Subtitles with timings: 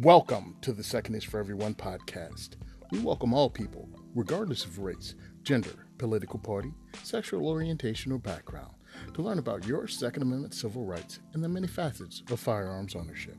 [0.00, 2.56] Welcome to the Second is for Everyone podcast.
[2.90, 6.72] We welcome all people, regardless of race, gender, political party,
[7.04, 8.74] sexual orientation, or background,
[9.14, 13.36] to learn about your Second Amendment civil rights and the many facets of firearms ownership.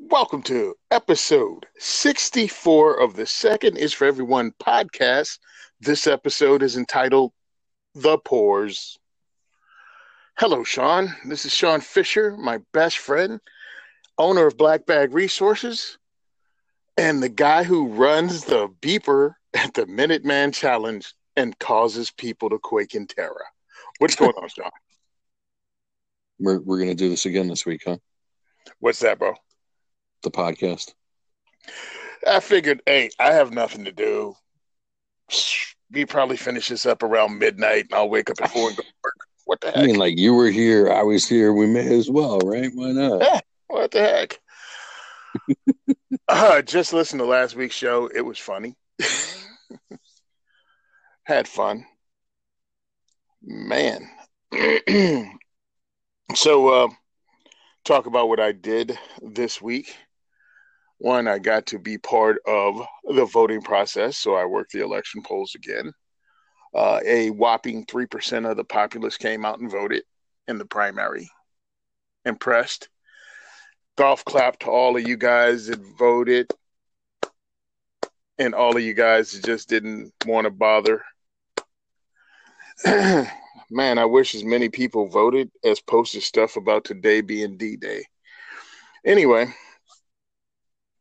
[0.00, 5.38] Welcome to episode 64 of the Second is for Everyone podcast.
[5.80, 7.32] This episode is entitled
[7.94, 8.98] The Poors.
[10.42, 11.14] Hello, Sean.
[11.24, 13.38] This is Sean Fisher, my best friend,
[14.18, 15.98] owner of Black Bag Resources,
[16.96, 22.58] and the guy who runs the beeper at the Minuteman Challenge and causes people to
[22.58, 23.44] quake in terror.
[24.00, 24.68] What's going on, Sean?
[26.40, 27.98] We're we're gonna do this again this week, huh?
[28.80, 29.34] What's that, bro?
[30.24, 30.92] The podcast.
[32.26, 34.34] I figured, hey, I have nothing to do.
[35.92, 38.82] We probably finish this up around midnight, and I'll wake up at four and go
[38.82, 39.28] to work.
[39.44, 39.78] What the heck?
[39.78, 41.52] I mean, like you were here, I was here.
[41.52, 42.70] We may as well, right?
[42.74, 43.22] Why not?
[43.22, 44.40] Yeah, what the heck?
[46.28, 48.08] uh, just listen to last week's show.
[48.14, 48.76] It was funny.
[51.24, 51.86] Had fun.
[53.42, 54.08] Man.
[56.34, 56.88] so, uh,
[57.84, 59.96] talk about what I did this week.
[60.98, 65.22] One, I got to be part of the voting process, so I worked the election
[65.22, 65.92] polls again.
[66.74, 70.04] Uh, a whopping 3% of the populace came out and voted
[70.48, 71.30] in the primary.
[72.24, 72.88] Impressed.
[73.98, 76.50] Golf clap to all of you guys that voted.
[78.38, 81.04] And all of you guys that just didn't want to bother.
[82.86, 88.04] Man, I wish as many people voted as posted stuff about today being D Day.
[89.04, 89.46] Anyway,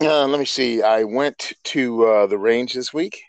[0.02, 0.82] uh, let me see.
[0.82, 3.22] I went to uh, the range this week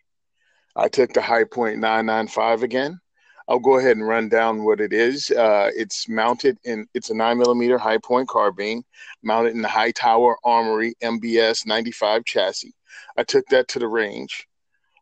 [0.77, 3.01] I took the high 995 again.
[3.48, 5.31] I'll go ahead and run down what it is.
[5.31, 8.83] Uh, it's mounted in, it's a nine millimeter Hi-Point carbine
[9.23, 12.75] mounted in the Hightower Armory MBS 95 chassis.
[13.17, 14.46] I took that to the range.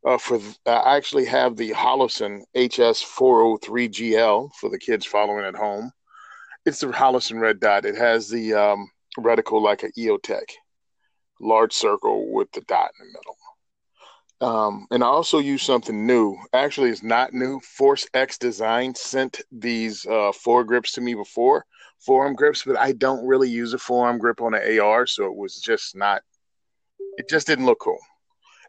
[0.05, 5.93] Uh, for I actually have the Holosun HS 403GL for the kids following at home.
[6.65, 7.85] It's the Holosun red dot.
[7.85, 10.53] It has the um, reticle like an EOTech,
[11.39, 13.37] large circle with the dot in the middle.
[14.41, 16.39] Um, and I also use something new.
[16.55, 17.61] Actually, it's not new.
[17.61, 21.67] Force X Design sent these uh, four grips to me before,
[21.99, 25.37] forearm grips, but I don't really use a forearm grip on an AR, so it
[25.37, 26.23] was just not.
[27.19, 27.99] It just didn't look cool.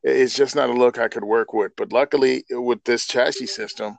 [0.03, 1.71] It's just not a look I could work with.
[1.77, 3.97] But luckily, with this chassis system,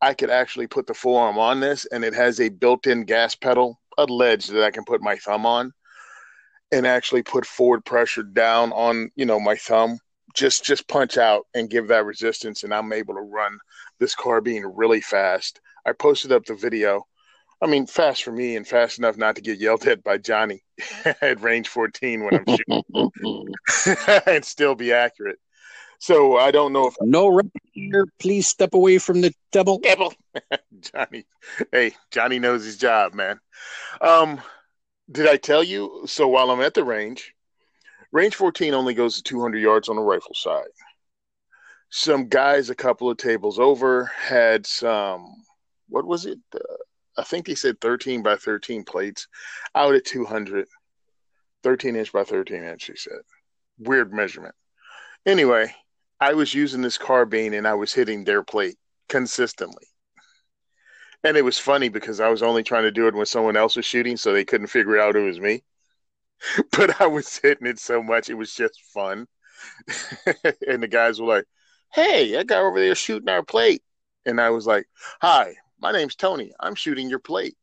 [0.00, 3.78] I could actually put the forearm on this, and it has a built-in gas pedal,
[3.98, 5.72] a ledge that I can put my thumb on,
[6.72, 10.00] and actually put forward pressure down on you know my thumb
[10.38, 13.58] just just punch out and give that resistance and i'm able to run
[13.98, 15.60] this carbine really fast.
[15.84, 17.04] I posted up the video.
[17.60, 20.62] I mean fast for me and fast enough not to get yelled at by johnny
[21.20, 25.38] at range 14 when i'm shooting and still be accurate.
[25.98, 27.40] So i don't know if no
[27.72, 28.06] here.
[28.20, 30.14] Please step away from the double double
[30.80, 31.26] johnny.
[31.72, 33.40] Hey johnny knows his job man.
[34.00, 34.40] Um
[35.10, 37.34] did i tell you so while i'm at the range
[38.12, 40.68] Range 14 only goes to 200 yards on the rifle side.
[41.90, 45.34] Some guys a couple of tables over had some,
[45.88, 46.38] what was it?
[46.54, 46.58] Uh,
[47.16, 49.26] I think they said 13 by 13 plates
[49.74, 50.66] out at 200.
[51.64, 53.18] 13 inch by 13 inch, he said.
[53.78, 54.54] Weird measurement.
[55.26, 55.74] Anyway,
[56.20, 58.76] I was using this carbine and I was hitting their plate
[59.08, 59.86] consistently.
[61.24, 63.76] And it was funny because I was only trying to do it when someone else
[63.76, 65.64] was shooting, so they couldn't figure out it was me.
[66.72, 69.26] but I was hitting it so much, it was just fun.
[70.66, 71.44] and the guys were like,
[71.92, 73.82] Hey, that guy over there shooting our plate.
[74.26, 74.86] And I was like,
[75.20, 76.52] Hi, my name's Tony.
[76.60, 77.56] I'm shooting your plate.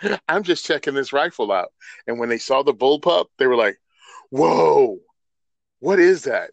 [0.28, 1.72] I'm just checking this rifle out.
[2.06, 3.78] And when they saw the bullpup, they were like,
[4.30, 4.98] Whoa,
[5.80, 6.50] what is that?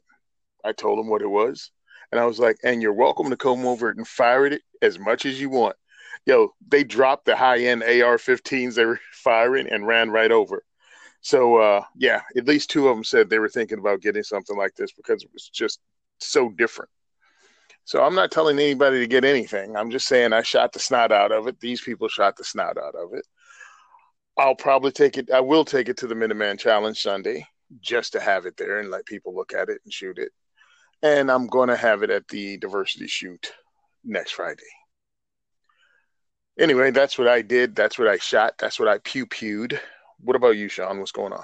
[0.64, 1.72] I told them what it was.
[2.12, 5.26] And I was like, And you're welcome to come over and fire it as much
[5.26, 5.76] as you want
[6.26, 10.64] yo, they dropped the high end AR 15s they were firing and ran right over.
[11.22, 14.58] So, uh, yeah, at least two of them said they were thinking about getting something
[14.58, 15.80] like this because it was just
[16.20, 16.90] so different.
[17.84, 19.76] So, I'm not telling anybody to get anything.
[19.76, 21.60] I'm just saying I shot the snot out of it.
[21.60, 23.26] These people shot the snot out of it.
[24.38, 27.46] I'll probably take it, I will take it to the Minuteman Challenge Sunday
[27.82, 30.32] just to have it there and let people look at it and shoot it.
[31.02, 33.52] And I'm going to have it at the diversity shoot
[34.06, 34.64] next Friday
[36.60, 37.76] anyway, that's what I did.
[37.76, 38.56] That's what I shot.
[38.60, 39.80] That's what I pew pewed.
[40.22, 41.00] What about you, Sean?
[41.00, 41.44] What's going on?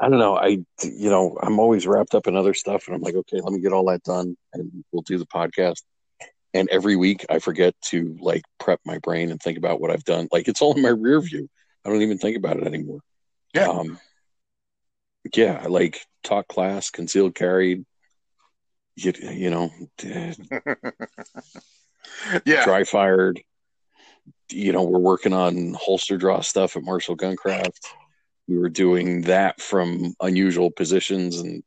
[0.00, 0.36] I don't know.
[0.36, 0.48] I,
[0.84, 3.60] you know, I'm always wrapped up in other stuff, and I'm like, okay, let me
[3.60, 5.82] get all that done, and we'll do the podcast.
[6.54, 10.04] and every week I forget to like prep my brain and think about what I've
[10.04, 10.28] done.
[10.32, 11.48] Like it's all in my rear view.
[11.84, 13.00] I don't even think about it anymore.
[13.54, 13.68] Yeah.
[13.68, 13.98] Um,
[15.34, 17.84] yeah, like talk class, concealed carried,
[18.96, 19.70] you, you know,
[22.44, 22.64] yeah.
[22.64, 23.40] dry fired.
[24.50, 27.78] You know, we're working on holster draw stuff at Marshall Guncraft.
[28.46, 31.62] We were doing that from unusual positions, and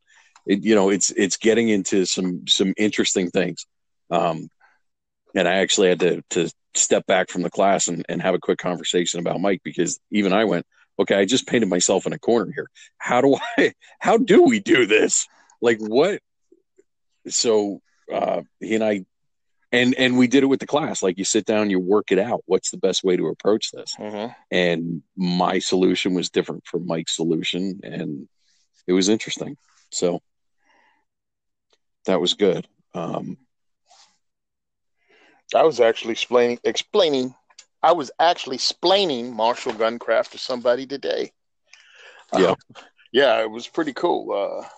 [0.46, 3.66] it, you know, it's it's getting into some some interesting things.
[4.10, 4.48] Um,
[5.34, 8.40] and I actually had to to step back from the class and, and have a
[8.40, 10.66] quick conversation about Mike because even I went,
[10.98, 12.68] okay, I just painted myself in a corner here.
[12.98, 13.72] How do I?
[13.98, 15.26] How do we do this?
[15.60, 16.20] Like what?
[17.28, 17.80] So
[18.12, 19.04] uh, he and I,
[19.72, 21.02] and and we did it with the class.
[21.02, 22.42] Like you sit down, you work it out.
[22.46, 23.96] What's the best way to approach this?
[23.98, 24.32] Mm-hmm.
[24.50, 28.28] And my solution was different from Mike's solution, and
[28.86, 29.56] it was interesting.
[29.90, 30.20] So
[32.04, 32.68] that was good.
[32.94, 33.38] Um,
[35.54, 37.34] I was actually explaining explaining
[37.82, 41.32] I was actually explaining Marshall Guncraft to somebody today.
[42.36, 42.50] Yeah.
[42.50, 42.56] Um,
[43.12, 44.32] yeah, it was pretty cool.
[44.32, 44.68] Uh,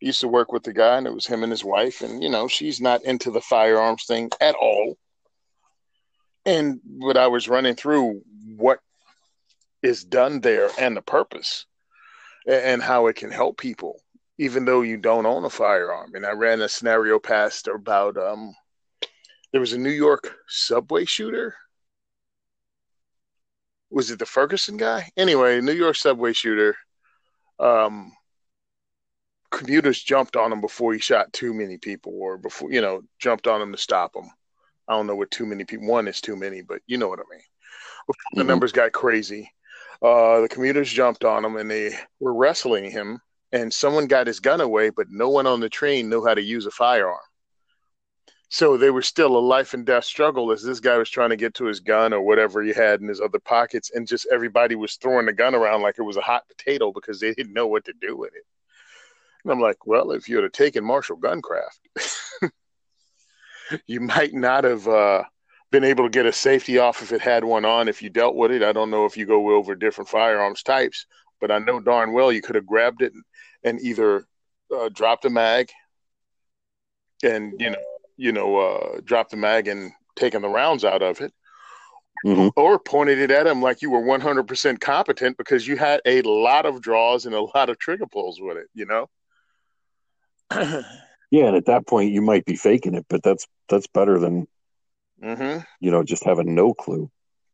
[0.00, 2.28] used to work with the guy, and it was him and his wife, and you
[2.28, 4.96] know, she's not into the firearms thing at all.
[6.46, 8.22] And what I was running through
[8.56, 8.78] what
[9.82, 11.66] is done there and the purpose
[12.46, 14.00] and how it can help people,
[14.38, 16.14] even though you don't own a firearm.
[16.14, 18.54] And I ran a scenario past about um,
[19.52, 21.54] there was a New York subway shooter
[23.90, 25.10] was it the Ferguson guy?
[25.16, 26.76] Anyway, New York subway shooter.
[27.58, 28.12] Um,
[29.50, 33.46] commuters jumped on him before he shot too many people, or before you know jumped
[33.46, 34.30] on him to stop him.
[34.88, 35.86] I don't know what too many people.
[35.86, 37.42] One is too many, but you know what I mean.
[38.06, 38.38] Before mm-hmm.
[38.38, 39.52] the numbers got crazy,
[40.02, 43.20] uh, the commuters jumped on him and they were wrestling him,
[43.52, 46.42] and someone got his gun away, but no one on the train knew how to
[46.42, 47.18] use a firearm.
[48.50, 51.36] So they were still a life and death struggle as this guy was trying to
[51.36, 54.74] get to his gun or whatever he had in his other pockets, and just everybody
[54.74, 57.66] was throwing the gun around like it was a hot potato because they didn't know
[57.66, 58.44] what to do with it.
[59.44, 62.50] And I'm like, well, if you'd have taken Marshall Guncraft,
[63.86, 65.22] you might not have uh,
[65.70, 68.34] been able to get a safety off if it had one on if you dealt
[68.34, 68.62] with it.
[68.62, 71.06] I don't know if you go over different firearms types,
[71.40, 73.24] but I know darn well you could have grabbed it and,
[73.64, 74.26] and either
[74.76, 75.70] uh, dropped a mag
[77.22, 77.78] and, you know,
[78.16, 81.32] you know, uh, dropped the mag and taken the rounds out of it,
[82.26, 82.48] mm-hmm.
[82.56, 86.66] or pointed it at him like you were 100% competent because you had a lot
[86.66, 89.08] of draws and a lot of trigger pulls with it, you know?
[91.30, 94.48] Yeah, and at that point you might be faking it, but that's that's better than
[95.22, 95.60] mm-hmm.
[95.78, 97.10] you know just having no clue.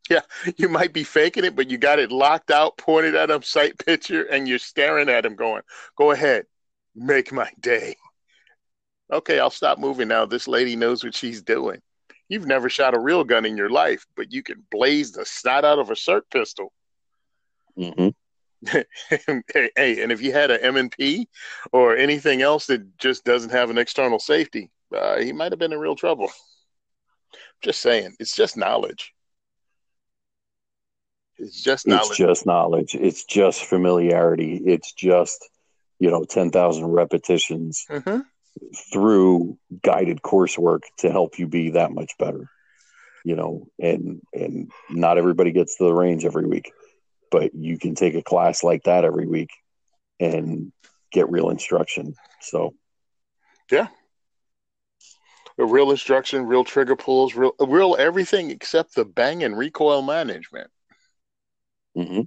[0.09, 0.21] Yeah,
[0.57, 3.77] you might be faking it, but you got it locked out, pointed at him, sight
[3.85, 5.63] picture, and you're staring at him, going,
[5.97, 6.47] "Go ahead,
[6.95, 7.97] make my day."
[9.13, 10.27] okay, I'll stop moving now.
[10.27, 11.81] This lady knows what she's doing.
[12.29, 15.65] You've never shot a real gun in your life, but you can blaze the snot
[15.65, 16.73] out of a SIRT pistol.
[17.79, 18.09] Mm-hmm.
[19.11, 21.29] hey, and if you had an M&P
[21.73, 25.73] or anything else that just doesn't have an external safety, uh, he might have been
[25.73, 26.31] in real trouble.
[27.63, 29.13] Just saying, it's just knowledge.
[31.39, 32.11] It's just knowledge.
[32.11, 32.95] It's just knowledge.
[32.95, 34.61] It's just familiarity.
[34.65, 35.49] It's just,
[35.99, 37.85] you know, 10,000 repetitions.
[37.91, 38.21] Mm-hmm
[38.93, 42.49] through guided coursework to help you be that much better
[43.25, 46.71] you know and and not everybody gets to the range every week
[47.31, 49.51] but you can take a class like that every week
[50.21, 50.73] and
[51.13, 52.15] get real instruction.
[52.41, 52.75] So
[53.71, 53.89] yeah.
[55.57, 60.71] Real instruction real trigger pulls real real everything except the bang and recoil management.
[61.97, 62.23] Mm-hmm.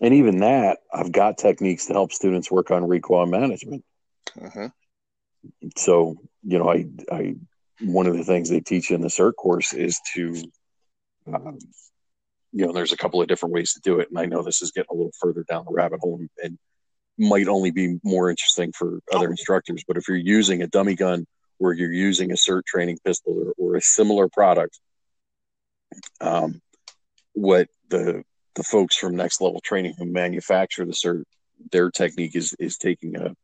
[0.00, 3.84] and even that i've got techniques to help students work on recoil management.
[4.38, 4.66] Mm-hmm.
[5.76, 7.34] So you know i i
[7.82, 10.42] one of the things they teach in the SIRT course is to
[11.26, 11.58] um,
[12.52, 14.62] you know there's a couple of different ways to do it and i know this
[14.62, 16.58] is getting a little further down the rabbit hole and, and
[17.18, 21.26] might only be more interesting for other instructors but if you're using a dummy gun
[21.58, 24.78] or you're using a SIRT training pistol or, or a similar product
[26.20, 26.60] um,
[27.34, 28.22] what the
[28.54, 31.24] the folks from next level training who manufacture the SIRT
[31.72, 33.34] their technique is is taking a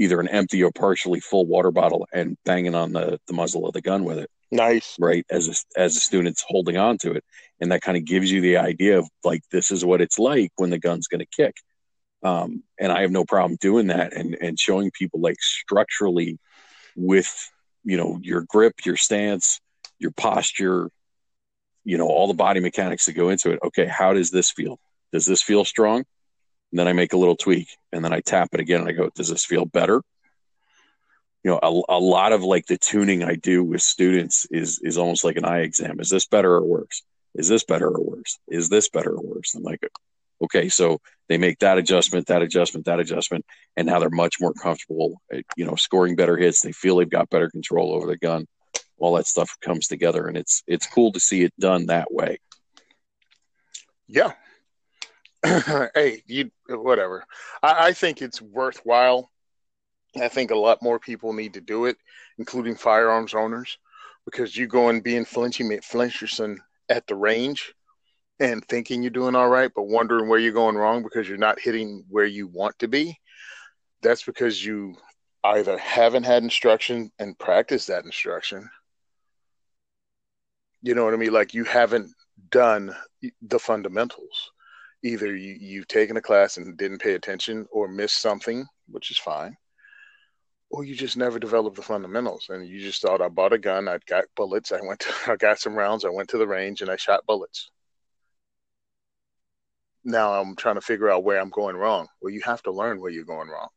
[0.00, 3.74] either an empty or partially full water bottle and banging on the, the muzzle of
[3.74, 4.30] the gun with it.
[4.50, 4.96] Nice.
[4.98, 5.26] Right.
[5.30, 7.24] As a, as a student's holding on to it.
[7.60, 10.52] And that kind of gives you the idea of like, this is what it's like
[10.56, 11.56] when the gun's going to kick.
[12.22, 16.38] Um, and I have no problem doing that and, and showing people like structurally
[16.96, 17.50] with,
[17.84, 19.60] you know, your grip, your stance,
[19.98, 20.90] your posture,
[21.84, 23.60] you know, all the body mechanics that go into it.
[23.64, 23.86] Okay.
[23.86, 24.78] How does this feel?
[25.12, 26.04] Does this feel strong?
[26.72, 28.92] And then I make a little tweak and then I tap it again and I
[28.92, 30.02] go, does this feel better?
[31.42, 34.98] you know, a, a lot of like the tuning I do with students is is
[34.98, 36.00] almost like an eye exam.
[36.00, 37.02] Is this better or worse?
[37.34, 38.38] Is this better or worse?
[38.48, 39.54] Is this better or worse?
[39.54, 39.80] I'm like,
[40.42, 43.44] okay, so they make that adjustment, that adjustment, that adjustment,
[43.76, 46.60] and now they're much more comfortable, at, you know, scoring better hits.
[46.60, 48.46] They feel they've got better control over the gun.
[48.98, 52.38] All that stuff comes together, and it's it's cool to see it done that way.
[54.08, 54.32] Yeah.
[55.44, 57.24] hey, you whatever.
[57.62, 59.30] I, I think it's worthwhile
[60.18, 61.96] I think a lot more people need to do it,
[62.38, 63.78] including firearms owners,
[64.24, 66.58] because you go and being flinchy flincherson
[66.90, 67.72] at the range
[68.40, 71.60] and thinking you're doing all right, but wondering where you're going wrong because you're not
[71.60, 73.18] hitting where you want to be.
[74.02, 74.96] That's because you
[75.44, 78.68] either haven't had instruction and practiced that instruction.
[80.82, 81.32] You know what I mean?
[81.32, 82.10] Like you haven't
[82.50, 82.94] done
[83.42, 84.50] the fundamentals.
[85.02, 89.18] Either you, you've taken a class and didn't pay attention or missed something, which is
[89.18, 89.56] fine
[90.70, 93.88] or you just never developed the fundamentals and you just thought I bought a gun,
[93.88, 96.80] I got bullets, I went to, I got some rounds, I went to the range
[96.80, 97.70] and I shot bullets.
[100.04, 102.06] Now I'm trying to figure out where I'm going wrong.
[102.22, 103.68] Well, you have to learn where you're going wrong.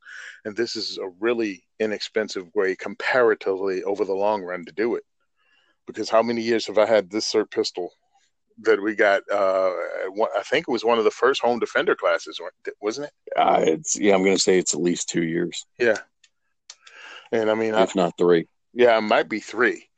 [0.45, 5.03] And this is a really inexpensive way comparatively over the long run to do it.
[5.85, 7.91] Because how many years have I had this SIRT pistol
[8.59, 9.23] that we got?
[9.29, 9.71] Uh,
[10.33, 12.39] I think it was one of the first home defender classes,
[12.81, 13.13] wasn't it?
[13.35, 15.65] Uh, it's yeah, I'm going to say it's at least two years.
[15.77, 15.97] Yeah,
[17.33, 18.47] and I mean, if I, not three.
[18.73, 19.89] Yeah, it might be three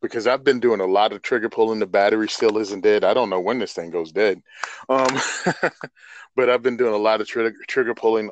[0.00, 1.78] because I've been doing a lot of trigger pulling.
[1.78, 3.02] The battery still isn't dead.
[3.02, 4.42] I don't know when this thing goes dead.
[4.88, 5.08] Um,
[6.36, 8.30] but I've been doing a lot of trigger, trigger pulling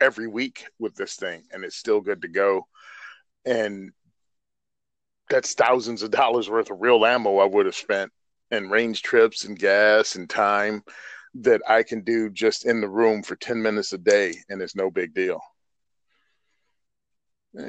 [0.00, 2.66] every week with this thing, and it's still good to go.
[3.44, 3.92] And
[5.28, 8.12] that's thousands of dollars worth of real ammo I would have spent
[8.52, 10.84] and range trips and gas and time
[11.34, 14.76] that I can do just in the room for 10 minutes a day, and it's
[14.76, 15.40] no big deal.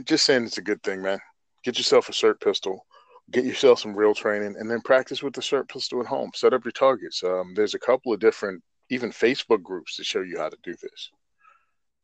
[0.03, 1.19] Just saying it's a good thing, man.
[1.63, 2.85] Get yourself a SIRT pistol,
[3.31, 6.31] get yourself some real training, and then practice with the SIRT pistol at home.
[6.33, 7.23] Set up your targets.
[7.23, 10.73] Um, there's a couple of different, even Facebook groups to show you how to do
[10.81, 11.11] this.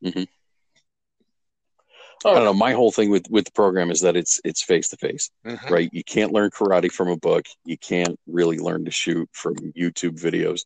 [0.06, 0.24] Mm-hmm.
[2.26, 2.54] I don't know.
[2.54, 5.30] My whole thing with with the program is that it's it's face to face,
[5.70, 5.90] right?
[5.92, 7.46] You can't learn karate from a book.
[7.66, 10.62] You can't really learn to shoot from YouTube videos.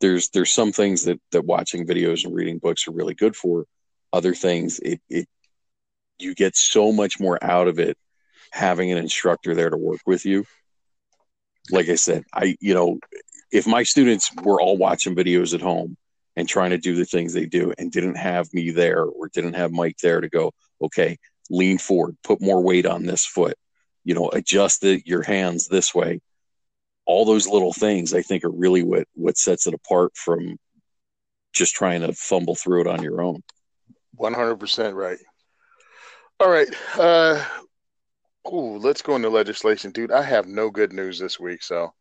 [0.00, 3.66] There's there's some things that that watching videos and reading books are really good for.
[4.12, 5.28] Other things, it it
[6.20, 7.96] you get so much more out of it
[8.52, 10.44] having an instructor there to work with you.
[11.70, 12.98] Like I said, I you know,
[13.52, 15.96] if my students were all watching videos at home
[16.36, 19.54] and trying to do the things they do and didn't have me there or didn't
[19.54, 23.56] have Mike there to go, okay, lean forward, put more weight on this foot,
[24.04, 26.20] you know, adjust the, your hands this way.
[27.06, 30.56] All those little things I think are really what what sets it apart from
[31.52, 33.42] just trying to fumble through it on your own.
[34.18, 35.18] 100% right.
[36.40, 36.68] All right.
[36.98, 37.44] Uh,
[38.50, 40.10] ooh, let's go into legislation, dude.
[40.10, 41.92] I have no good news this week, so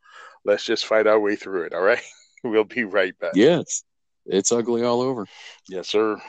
[0.46, 1.74] let's just fight our way through it.
[1.74, 2.00] All right.
[2.46, 3.34] we'll be right back.
[3.36, 3.84] Yes.
[4.26, 5.26] It's ugly all over.
[5.68, 6.22] Yes, sir.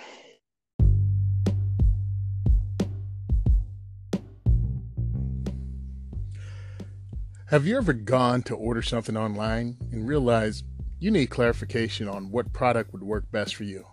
[7.47, 10.65] Have you ever gone to order something online and realized
[10.99, 13.87] you need clarification on what product would work best for you?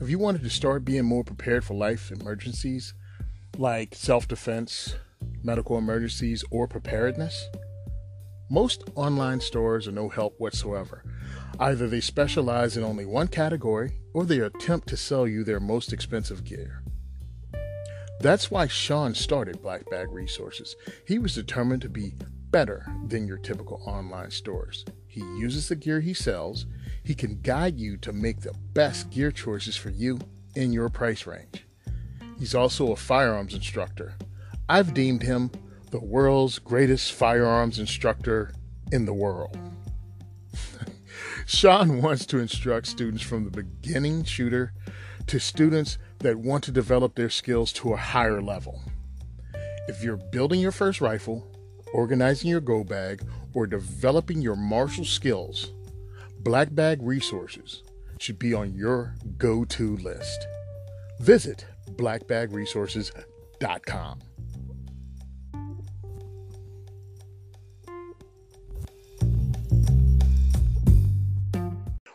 [0.00, 2.94] Have you wanted to start being more prepared for life emergencies
[3.56, 4.96] like self defense,
[5.42, 7.48] medical emergencies, or preparedness?
[8.50, 11.04] Most online stores are no help whatsoever.
[11.60, 15.92] Either they specialize in only one category or they attempt to sell you their most
[15.92, 16.82] expensive gear.
[18.20, 20.74] That's why Sean started Black Bag Resources.
[21.06, 22.14] He was determined to be
[22.50, 24.84] better than your typical online stores.
[25.06, 26.66] He uses the gear he sells
[27.04, 30.18] he can guide you to make the best gear choices for you
[30.56, 31.66] in your price range.
[32.38, 34.14] He's also a firearms instructor.
[34.68, 35.50] I've deemed him
[35.90, 38.52] the world's greatest firearms instructor
[38.90, 39.56] in the world.
[41.46, 44.72] Sean wants to instruct students from the beginning shooter
[45.26, 48.80] to students that want to develop their skills to a higher level.
[49.86, 51.46] If you're building your first rifle,
[51.92, 55.72] organizing your go bag, or developing your martial skills,
[56.44, 57.82] Black Bag Resources
[58.18, 60.46] should be on your go to list.
[61.20, 64.18] Visit blackbagresources.com.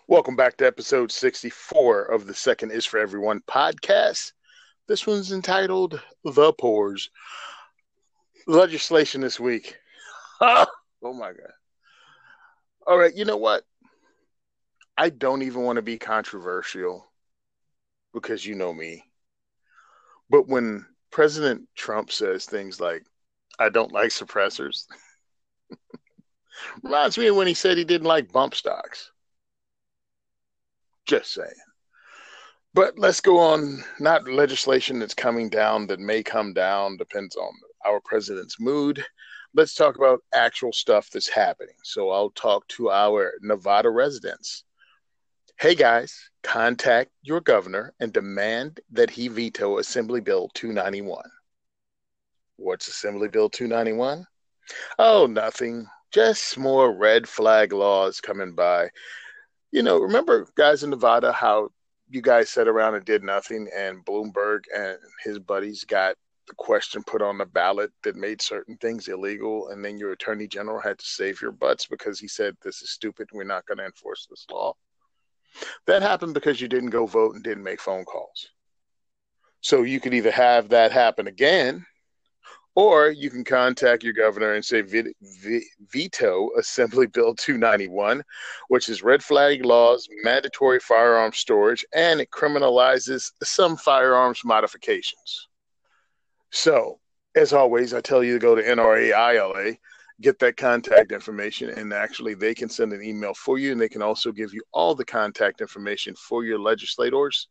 [0.06, 4.34] Welcome back to episode 64 of the Second is for Everyone podcast.
[4.88, 7.10] This one's entitled The Poors.
[8.46, 9.76] Legislation this week.
[10.42, 10.68] oh
[11.02, 11.54] my God.
[12.86, 13.64] All right, you know what?
[15.00, 17.10] I don't even want to be controversial
[18.14, 19.06] because you know me.
[20.30, 23.06] But when President Trump says things like,
[23.58, 24.88] I don't like suppressors,
[26.84, 29.10] reminds me of when he said he didn't like bump stocks.
[31.06, 31.48] Just saying.
[32.74, 33.82] But let's go on.
[34.02, 37.54] Not legislation that's coming down that may come down, depends on
[37.86, 39.02] our president's mood.
[39.54, 41.76] Let's talk about actual stuff that's happening.
[41.86, 44.66] So I'll talk to our Nevada residents.
[45.62, 51.22] Hey guys, contact your governor and demand that he veto Assembly Bill 291.
[52.56, 54.26] What's Assembly Bill 291?
[55.00, 55.86] Oh, nothing.
[56.14, 58.88] Just more red flag laws coming by.
[59.74, 61.72] You know, remember, guys in Nevada, how
[62.10, 66.16] you guys sat around and did nothing, and Bloomberg and his buddies got
[66.48, 70.48] the question put on the ballot that made certain things illegal, and then your attorney
[70.48, 73.28] general had to save your butts because he said this is stupid.
[73.34, 74.74] We're not going to enforce this law.
[75.88, 78.50] That happened because you didn't go vote and didn't make phone calls.
[79.62, 81.86] So you could either have that happen again
[82.76, 84.82] or you can contact your governor and say
[85.92, 88.24] veto Assembly Bill 291,
[88.70, 95.50] which is red flag laws, mandatory firearm storage, and it criminalizes some firearms modifications.
[96.52, 97.00] So,
[97.36, 99.78] as always, I tell you to go to NRAILA,
[100.22, 103.90] get that contact information, and actually they can send an email for you, and they
[103.90, 107.48] can also give you all the contact information for your legislators.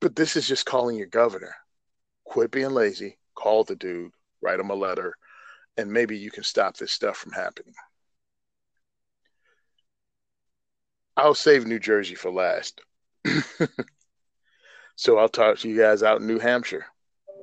[0.00, 1.54] But this is just calling your governor.
[2.24, 5.14] Quit being lazy call the dude, write him a letter,
[5.76, 7.74] and maybe you can stop this stuff from happening.
[11.16, 12.80] I'll save New Jersey for last.
[14.96, 16.86] so I'll talk to you guys out in New Hampshire.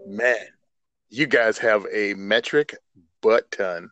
[0.06, 0.46] Man,
[1.10, 2.76] you guys have a metric
[3.22, 3.90] butt ton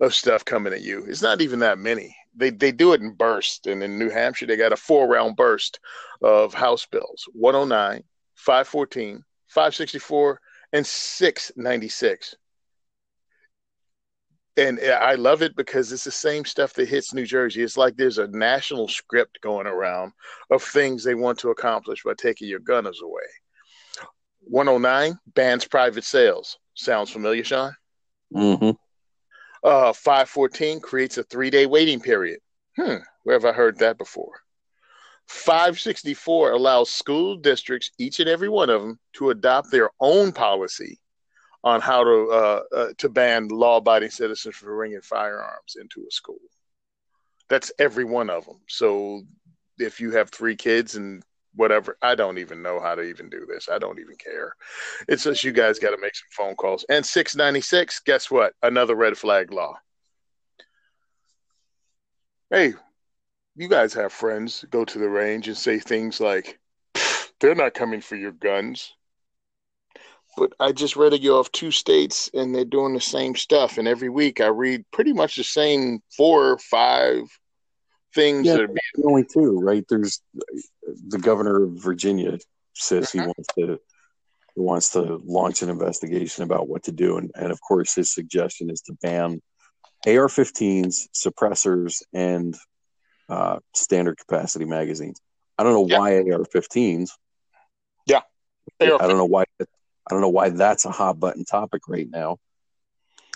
[0.00, 1.04] of stuff coming at you.
[1.08, 2.16] It's not even that many.
[2.34, 5.36] They they do it in bursts, and in New Hampshire they got a four round
[5.36, 5.80] burst
[6.22, 8.02] of House bills: 109,
[8.34, 10.40] 514, 564,
[10.72, 12.36] and 696
[14.56, 17.62] and I love it because it's the same stuff that hits New Jersey.
[17.62, 20.12] It's like there's a national script going around
[20.50, 23.22] of things they want to accomplish by taking your gunners away.
[24.40, 26.58] 109 bans private sales.
[26.74, 27.74] Sounds familiar, Sean?
[28.34, 28.70] Mm-hmm.
[29.62, 32.40] Uh, 514 creates a three day waiting period.
[32.76, 34.42] Hmm, where have I heard that before?
[35.28, 41.00] 564 allows school districts, each and every one of them, to adopt their own policy
[41.64, 46.38] on how to uh, uh, to ban law-abiding citizens from bringing firearms into a school.
[47.48, 48.60] That's every one of them.
[48.68, 49.22] So
[49.78, 51.24] if you have three kids and
[51.56, 53.68] whatever, I don't even know how to even do this.
[53.70, 54.54] I don't even care.
[55.08, 56.84] It's just you guys got to make some phone calls.
[56.88, 58.52] And 696, guess what?
[58.62, 59.74] Another red flag law.
[62.50, 62.74] Hey,
[63.56, 66.58] you guys have friends go to the range and say things like,
[67.40, 68.92] they're not coming for your guns.
[70.36, 73.78] But I just read a you off two states and they're doing the same stuff.
[73.78, 77.22] And every week I read pretty much the same four or five
[78.16, 78.46] things.
[78.46, 79.84] Yeah, that are being- only two, right?
[79.88, 80.20] There's
[81.08, 82.38] the governor of Virginia
[82.74, 83.28] says he mm-hmm.
[83.28, 83.80] wants to
[84.54, 87.18] he wants to launch an investigation about what to do.
[87.18, 89.42] And, and of course, his suggestion is to ban
[90.06, 92.56] AR 15s, suppressors, and
[93.28, 95.20] uh, standard capacity magazines.
[95.58, 95.98] I don't know yeah.
[95.98, 97.10] why AR-15s.
[98.06, 98.22] Yeah,
[98.80, 99.00] AR-15.
[99.00, 99.44] I don't know why.
[99.60, 99.64] I
[100.10, 102.38] don't know why that's a hot button topic right now.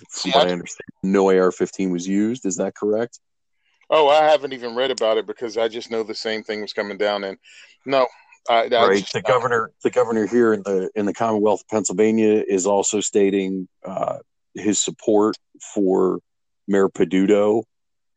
[0.09, 2.47] From what I understand, no AR-15 was used.
[2.47, 3.19] Is that correct?
[3.91, 6.73] Oh, I haven't even read about it because I just know the same thing was
[6.73, 7.25] coming down.
[7.25, 7.37] And
[7.85, 8.07] no,
[8.49, 9.01] I, I right.
[9.01, 13.01] Just, the governor, the governor here in the in the Commonwealth of Pennsylvania is also
[13.01, 14.19] stating uh,
[14.55, 15.37] his support
[15.75, 16.21] for
[16.69, 17.65] Mayor Peduto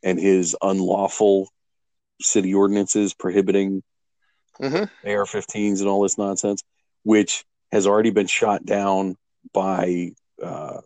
[0.04, 1.50] and his unlawful
[2.22, 3.82] city ordinances prohibiting
[4.62, 5.10] mm-hmm.
[5.10, 6.64] AR-15s and all this nonsense,
[7.04, 9.16] which has already been shot down
[9.54, 10.82] by uh,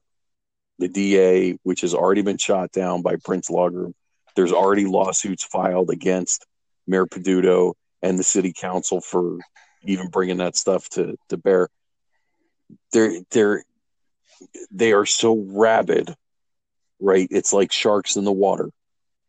[0.79, 3.91] the DA, which has already been shot down by Prince Logger.
[4.37, 6.45] There's already lawsuits filed against
[6.85, 7.73] Mayor Peduto
[8.03, 9.39] and the city council for
[9.83, 11.69] even bringing that stuff to to bear.
[12.93, 13.63] They're they're
[14.69, 16.13] they are so rabid,
[16.99, 17.27] right?
[17.31, 18.69] It's like sharks in the water.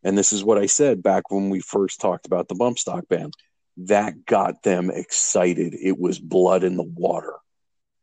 [0.04, 3.04] And this is what I said back when we first talked about the bump stock
[3.08, 3.30] ban.
[3.78, 5.74] That got them excited.
[5.74, 7.32] It was blood in the water.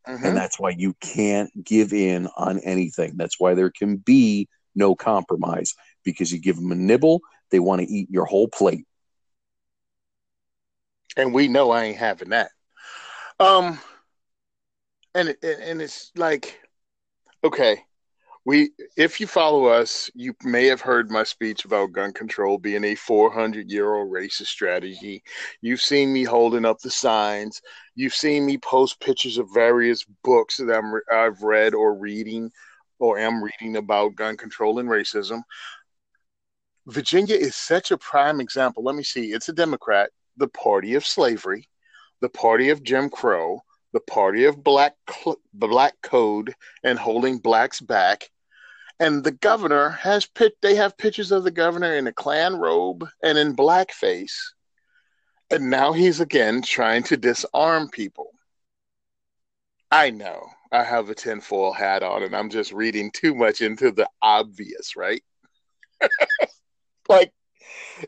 [0.08, 0.26] Mm-hmm.
[0.26, 3.12] And that's why you can't give in on anything.
[3.16, 5.74] That's why there can be no compromise
[6.06, 8.86] because you give them a nibble, they want to eat your whole plate.
[11.18, 12.50] And we know I ain't having that.
[13.38, 13.78] Um,
[15.14, 16.58] and and it's like,
[17.44, 17.82] okay,
[18.46, 22.84] we if you follow us you may have heard my speech about gun control being
[22.84, 25.22] a 400 year old racist strategy
[25.60, 27.60] you've seen me holding up the signs
[27.96, 32.50] you've seen me post pictures of various books that I'm, i've read or reading
[32.98, 35.42] or am reading about gun control and racism
[36.86, 38.82] virginia is such a prime example.
[38.82, 39.32] Let me see.
[39.32, 41.68] It's a democrat the party of slavery
[42.20, 43.60] the party of jim crow
[43.92, 44.94] the party of black
[45.54, 48.30] black code and holding blacks back.
[49.00, 53.06] And the governor has pit they have pictures of the governor in a Klan robe
[53.22, 54.34] and in blackface.
[55.50, 58.32] And now he's again trying to disarm people.
[59.90, 60.48] I know.
[60.72, 64.96] I have a tinfoil hat on and i'm just reading too much into the obvious
[64.96, 65.22] right
[67.08, 67.32] like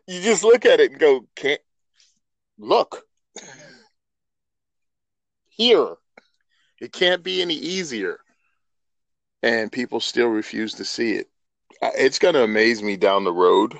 [0.07, 1.61] you just look at it and go can't
[2.59, 3.03] look
[5.49, 5.95] here
[6.81, 8.21] it can't be any easier
[9.43, 11.29] and people still refuse to see it.
[11.81, 13.79] It's going to amaze me down the road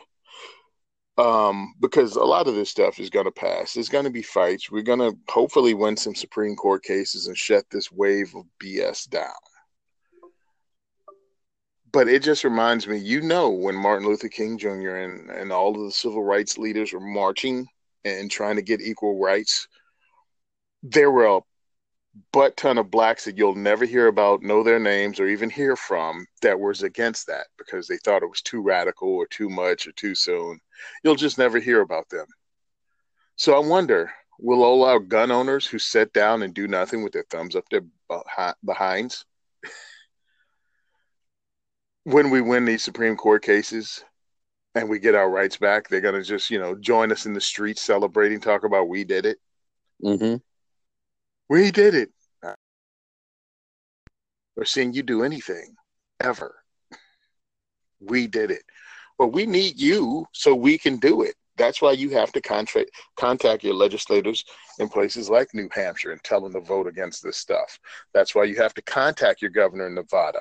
[1.17, 3.75] um, because a lot of this stuff is going to pass.
[3.75, 4.71] There's going to be fights.
[4.71, 9.09] We're going to hopefully win some Supreme Court cases and shut this wave of BS
[9.09, 9.33] down.
[11.93, 14.97] But it just reminds me, you know, when Martin Luther King Jr.
[14.97, 17.67] and, and all of the civil rights leaders were marching
[18.05, 19.69] and trying to get equal rights,
[20.83, 21.41] there were a
[22.33, 25.77] butt ton of blacks that you'll never hear about, know their names, or even hear
[25.77, 29.87] from that was against that because they thought it was too radical or too much
[29.87, 30.59] or too soon.
[31.03, 32.27] You'll just never hear about them.
[33.37, 37.13] So I wonder will all our gun owners who sit down and do nothing with
[37.13, 37.83] their thumbs up their
[38.65, 39.25] behinds
[42.09, 44.03] when we win these Supreme Court cases
[44.75, 47.35] and we get our rights back, they're going to just, you know, join us in
[47.35, 49.37] the streets celebrating, talk about we did it.
[50.03, 50.37] Mm-hmm.
[51.51, 52.11] We did it.
[54.57, 55.77] Or seeing you do anything
[56.19, 56.55] ever.
[58.01, 58.63] We did it.
[59.19, 61.35] Well, we need you so we can do it.
[61.59, 64.45] That's why you have to contact contact your legislators
[64.79, 67.79] in places like New Hampshire and tell them to vote against this stuff.
[68.15, 70.41] That's why you have to contact your governor in Nevada.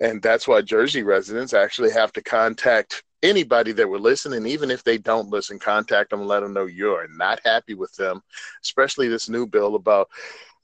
[0.00, 4.70] And that's why Jersey residents actually have to contact anybody that will listen, and even
[4.70, 8.20] if they don't listen, contact them and let them know you're not happy with them,
[8.62, 10.08] especially this new bill about,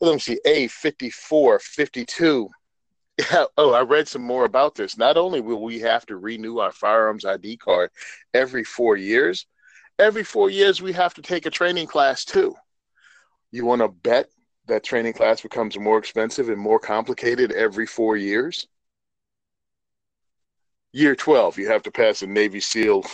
[0.00, 2.48] let me see, A 54, 52.
[3.18, 4.96] Yeah, oh, I read some more about this.
[4.96, 7.90] Not only will we have to renew our firearms ID card
[8.32, 9.46] every four years,
[9.98, 12.54] every four years we have to take a training class too.
[13.50, 14.28] You want to bet
[14.66, 18.68] that training class becomes more expensive and more complicated every four years?
[20.92, 23.04] Year 12 you have to pass a navy seal.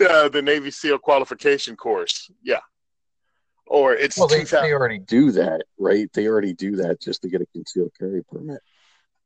[0.00, 2.60] Uh, the navy seal qualification course yeah.
[3.66, 6.10] Or it's well, they, they, already do that right?
[6.12, 8.60] They already do that just to get a concealed carry permit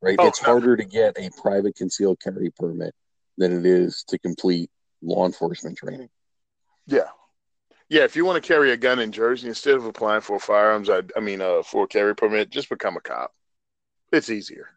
[0.00, 0.16] right?
[0.18, 0.46] Oh, it's no.
[0.46, 2.94] harder to get a private concealed carry permit
[3.38, 4.70] than it is to complete
[5.02, 6.10] law enforcement training.
[6.86, 7.08] Yeah.
[7.88, 10.90] Yeah if you want to carry a gun in jersey instead of applying for firearms
[10.90, 13.32] i, I mean uh, for a carry permit just become a cop.
[14.12, 14.68] It's easier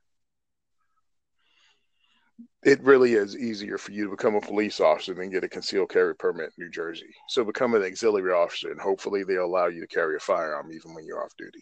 [2.63, 5.89] it really is easier for you to become a police officer than get a concealed
[5.89, 7.13] carry permit in New Jersey.
[7.29, 10.93] So become an auxiliary officer, and hopefully they'll allow you to carry a firearm even
[10.93, 11.59] when you're off duty.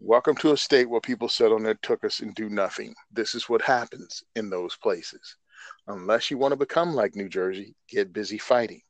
[0.00, 2.94] Welcome to a state where people sit on their tuchus and do nothing.
[3.12, 5.36] This is what happens in those places.
[5.86, 8.80] Unless you want to become like New Jersey, get busy fighting.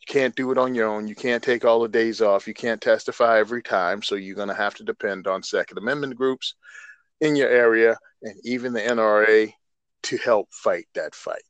[0.00, 1.08] You can't do it on your own.
[1.08, 2.46] You can't take all the days off.
[2.46, 4.02] You can't testify every time.
[4.02, 6.54] So you're going to have to depend on Second Amendment groups
[7.20, 9.52] in your area and even the NRA
[10.04, 11.42] to help fight that fight.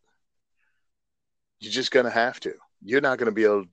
[1.61, 2.53] You're just going to have to.
[2.83, 3.65] You're not going to be able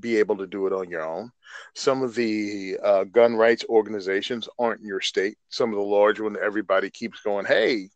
[0.00, 1.30] be able to do it on your own.
[1.74, 5.38] Some of the uh, gun rights organizations aren't in your state.
[5.48, 7.88] Some of the large ones, everybody keeps going, "Hey,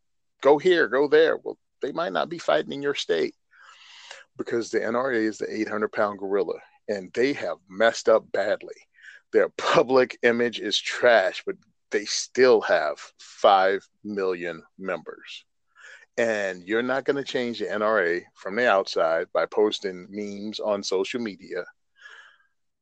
[0.43, 3.35] go here, go there." Well, they might not be fighting in your state
[4.39, 8.75] because the NRA is the 800 pound gorilla, and they have messed up badly.
[9.33, 11.57] Their public image is trash, but
[11.93, 15.45] they still have 5 million members.
[16.19, 20.83] And you're not going to change the NRA from the outside by posting memes on
[20.83, 21.65] social media.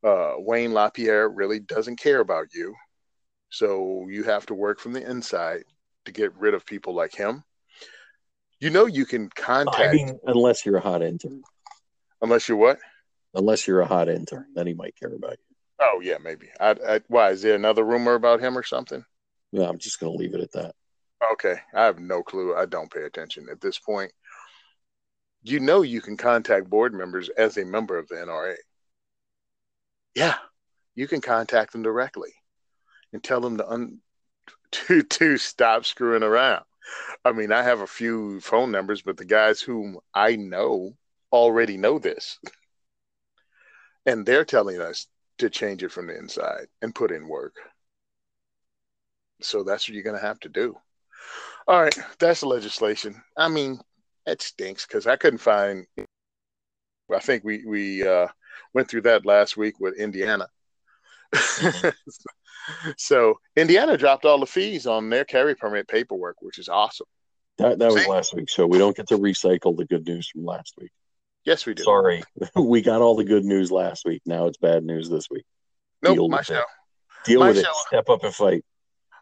[0.02, 2.74] Uh, Wayne LaPierre really doesn't care about you.
[3.50, 5.64] So you have to work from the inside
[6.06, 7.44] to get rid of people like him.
[8.60, 9.80] You know, you can contact.
[9.80, 11.42] I mean, unless you're a hot intern.
[12.22, 12.78] Unless you're what?
[13.34, 15.49] Unless you're a hot intern, then he might care about you.
[15.80, 16.48] Oh yeah, maybe.
[16.58, 19.04] I, I, why is there another rumor about him or something?
[19.52, 20.74] No, I'm just going to leave it at that.
[21.32, 22.54] Okay, I have no clue.
[22.54, 24.12] I don't pay attention at this point.
[25.42, 28.54] You know, you can contact board members as a member of the NRA.
[30.14, 30.36] Yeah,
[30.94, 32.30] you can contact them directly
[33.12, 34.00] and tell them to un,
[34.72, 36.64] to to stop screwing around.
[37.24, 40.96] I mean, I have a few phone numbers, but the guys whom I know
[41.32, 42.38] already know this.
[44.06, 45.06] And they're telling us
[45.40, 47.56] to change it from the inside and put in work.
[49.40, 50.76] So that's what you're going to have to do.
[51.66, 53.22] All right, that's the legislation.
[53.36, 53.80] I mean,
[54.26, 55.86] it stinks because I couldn't find.
[55.98, 58.28] I think we we uh,
[58.74, 60.48] went through that last week with Indiana.
[62.96, 67.06] so Indiana dropped all the fees on their carry permit paperwork, which is awesome.
[67.58, 70.44] That that was last week, so we don't get to recycle the good news from
[70.44, 70.90] last week.
[71.44, 71.82] Yes, we do.
[71.82, 72.22] Sorry,
[72.54, 74.22] we got all the good news last week.
[74.26, 75.44] Now it's bad news this week.
[76.02, 76.58] Nope, Deal my show.
[76.58, 76.64] It.
[77.24, 77.70] Deal my with show.
[77.70, 77.86] it.
[77.86, 78.64] Step up and fight.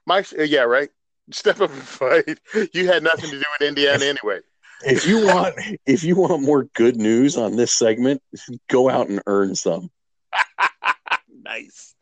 [0.06, 0.90] My yeah, right.
[1.30, 2.40] Step up and fight.
[2.72, 4.40] You had nothing to do with Indiana anyway.
[4.84, 5.54] If you want,
[5.86, 8.22] if you want more good news on this segment,
[8.68, 9.90] go out and earn some.
[11.42, 11.94] nice.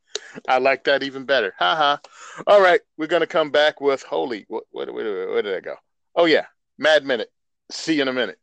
[0.46, 1.54] I like that even better.
[1.58, 2.00] Ha ha.
[2.46, 4.44] All right, we're gonna come back with holy.
[4.48, 4.64] What?
[4.70, 4.92] What?
[4.92, 5.76] Where, where did I go?
[6.14, 6.46] Oh yeah,
[6.78, 7.30] Mad Minute.
[7.70, 8.38] See you in a minute.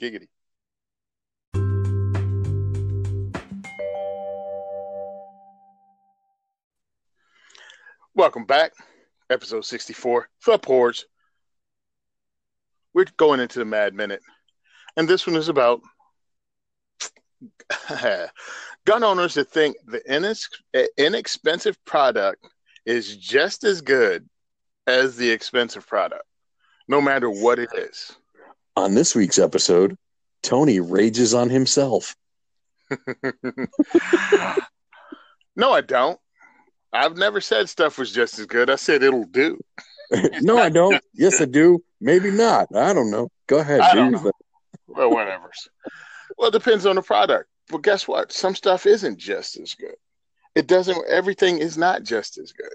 [0.00, 0.28] Giggity.
[8.18, 8.72] Welcome back.
[9.30, 11.06] Episode 64, The Poors.
[12.92, 14.22] We're going into the Mad Minute.
[14.96, 15.82] And this one is about
[18.84, 20.02] gun owners that think the
[20.98, 22.44] inexpensive product
[22.84, 24.28] is just as good
[24.88, 26.24] as the expensive product,
[26.88, 28.16] no matter what it is.
[28.74, 29.96] On this week's episode,
[30.42, 32.16] Tony rages on himself.
[35.54, 36.18] no, I don't.
[36.92, 38.70] I've never said stuff was just as good.
[38.70, 39.58] I said it'll do.
[40.40, 41.02] no, I don't.
[41.14, 41.82] Yes, I do.
[42.00, 42.74] Maybe not.
[42.74, 43.28] I don't know.
[43.46, 43.80] Go ahead.
[43.80, 44.32] I don't know.
[44.86, 45.50] Well, whatever.
[46.38, 47.48] well, it depends on the product.
[47.68, 48.32] But guess what?
[48.32, 49.94] Some stuff isn't just as good.
[50.54, 51.06] It doesn't.
[51.08, 52.72] Everything is not just as good.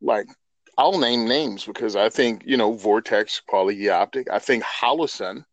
[0.00, 0.26] Like
[0.76, 4.28] I'll name names because I think you know Vortex quality optic.
[4.30, 5.44] I think Holosun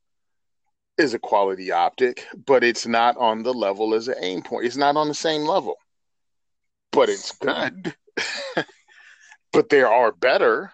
[0.98, 4.66] is a quality optic, but it's not on the level as an Aimpoint.
[4.66, 5.78] It's not on the same level
[6.94, 7.96] but it's good.
[9.52, 10.72] but there are better.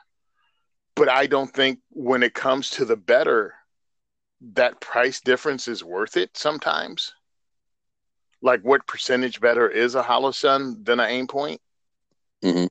[0.95, 3.53] But I don't think when it comes to the better,
[4.53, 7.13] that price difference is worth it sometimes.
[8.41, 11.59] Like what percentage better is a Holosun than an Aimpoint?
[12.43, 12.65] Mm-hmm.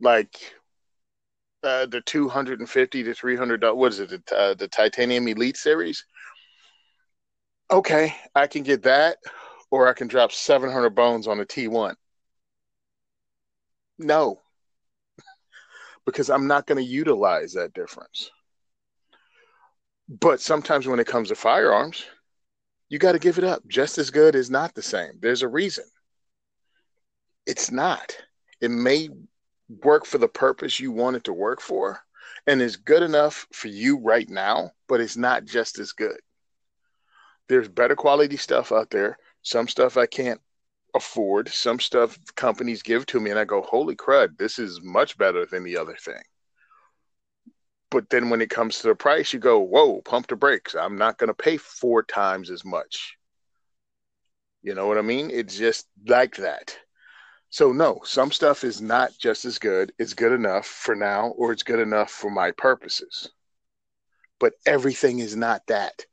[0.00, 0.54] Like
[1.62, 6.04] uh, the 250 to 300 what is it the, uh, the titanium elite series
[7.70, 9.16] okay i can get that
[9.70, 11.94] or I can drop 700 bones on a T1.
[13.98, 14.40] No,
[16.06, 18.30] because I'm not going to utilize that difference.
[20.08, 22.06] But sometimes when it comes to firearms,
[22.88, 23.66] you got to give it up.
[23.66, 25.12] Just as good is not the same.
[25.20, 25.84] There's a reason.
[27.46, 28.16] It's not.
[28.60, 29.10] It may
[29.68, 32.00] work for the purpose you want it to work for
[32.46, 36.18] and is good enough for you right now, but it's not just as good.
[37.48, 40.40] There's better quality stuff out there some stuff I can't
[40.94, 41.48] afford.
[41.48, 45.46] Some stuff companies give to me, and I go, holy crud, this is much better
[45.46, 46.22] than the other thing.
[47.90, 50.74] But then when it comes to the price, you go, whoa, pump the brakes.
[50.74, 53.16] I'm not going to pay four times as much.
[54.62, 55.30] You know what I mean?
[55.30, 56.76] It's just like that.
[57.50, 59.92] So, no, some stuff is not just as good.
[59.98, 63.30] It's good enough for now, or it's good enough for my purposes.
[64.38, 66.04] But everything is not that.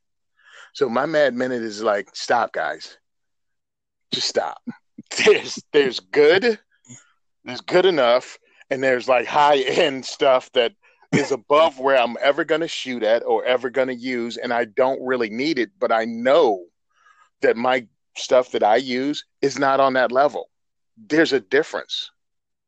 [0.74, 2.98] So, my mad minute is like, stop, guys
[4.22, 4.62] stop.
[5.26, 6.60] There's there's good,
[7.44, 8.38] there's good enough,
[8.70, 10.74] and there's like high end stuff that
[11.12, 15.06] is above where I'm ever gonna shoot at or ever gonna use, and I don't
[15.06, 16.66] really need it, but I know
[17.42, 20.50] that my stuff that I use is not on that level.
[20.98, 22.10] There's a difference.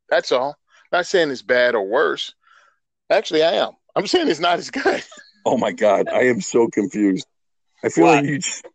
[0.10, 0.56] That's all.
[0.92, 2.34] Not saying it's bad or worse.
[3.10, 3.72] Actually, I am.
[3.96, 5.04] I'm saying it's not as good.
[5.46, 7.26] Oh my god, I am so confused.
[7.84, 8.66] I feel like you just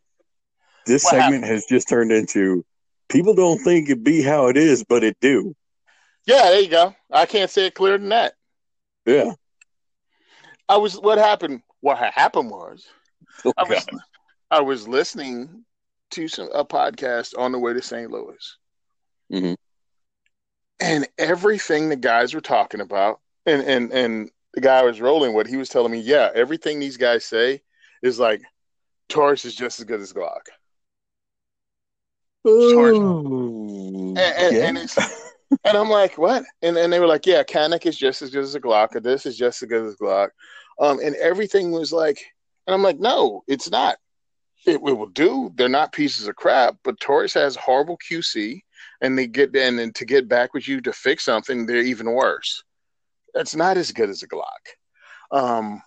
[0.86, 1.44] this what segment happened?
[1.44, 2.64] has just turned into
[3.08, 5.54] people don't think it be how it is, but it do.
[6.26, 6.94] Yeah, there you go.
[7.10, 8.34] I can't say it clearer than that.
[9.06, 9.32] Yeah.
[10.68, 12.86] I was what happened what happened was
[13.44, 13.86] oh, I was
[14.50, 15.64] I was listening
[16.12, 18.10] to some a podcast on the way to St.
[18.10, 18.56] Louis.
[19.32, 19.54] Mm-hmm.
[20.80, 25.34] And everything the guys were talking about, and and and the guy I was rolling
[25.34, 27.62] with, he was telling me, yeah, everything these guys say
[28.02, 28.42] is like
[29.08, 30.42] Taurus is just as good as Glock.
[32.46, 34.68] Ooh, and, and, yeah.
[34.68, 34.78] and,
[35.64, 36.44] and, I'm like, what?
[36.62, 39.00] And and they were like, yeah, Canik is just as good as a Glock, or
[39.00, 40.30] this is just as good as a Glock.
[40.80, 42.18] Um, and everything was like,
[42.66, 43.96] and I'm like, no, it's not.
[44.66, 45.52] It, it will do.
[45.54, 48.60] They're not pieces of crap, but Taurus has horrible QC
[49.00, 52.12] and they get and, and to get back with you to fix something, they're even
[52.12, 52.62] worse.
[53.34, 54.44] That's not as good as a Glock.
[55.30, 55.82] Um,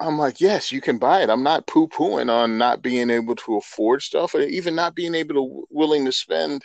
[0.00, 1.30] I'm like, yes, you can buy it.
[1.30, 5.14] I'm not poo pooing on not being able to afford stuff, or even not being
[5.14, 6.62] able to willing to spend,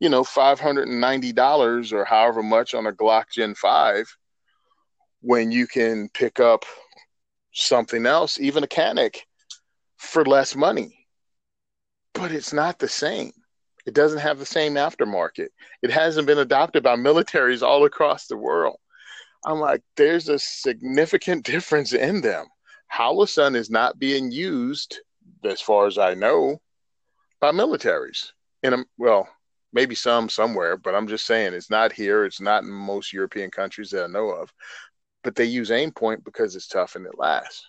[0.00, 4.06] you know, five hundred and ninety dollars or however much on a Glock Gen Five,
[5.20, 6.64] when you can pick up
[7.52, 9.18] something else, even a Canik,
[9.98, 10.96] for less money.
[12.14, 13.32] But it's not the same.
[13.84, 15.48] It doesn't have the same aftermarket.
[15.82, 18.76] It hasn't been adopted by militaries all across the world.
[19.44, 22.46] I'm like, there's a significant difference in them.
[22.92, 25.00] Holosun is not being used,
[25.44, 26.60] as far as I know,
[27.40, 28.30] by militaries.
[28.62, 29.28] In a, well,
[29.72, 32.24] maybe some somewhere, but I'm just saying it's not here.
[32.24, 34.52] It's not in most European countries that I know of.
[35.24, 37.66] But they use Aimpoint because it's tough and it lasts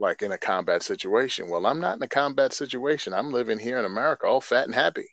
[0.00, 1.48] like in a combat situation.
[1.48, 3.12] Well, I'm not in a combat situation.
[3.12, 5.08] I'm living here in America, all fat and happy.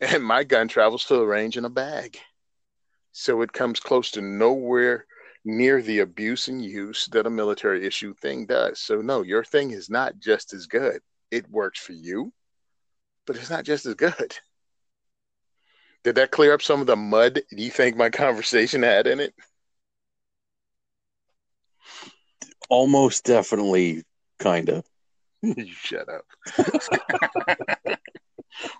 [0.00, 2.18] And my gun travels to the range in a bag.
[3.12, 5.06] So it comes close to nowhere
[5.46, 8.80] near the abuse and use that a military issue thing does.
[8.80, 11.00] So, no, your thing is not just as good.
[11.30, 12.32] It works for you,
[13.26, 14.36] but it's not just as good.
[16.04, 19.34] Did that clear up some of the mud you think my conversation had in it?
[22.68, 24.02] almost definitely
[24.38, 24.84] kind of
[25.42, 26.24] you shut up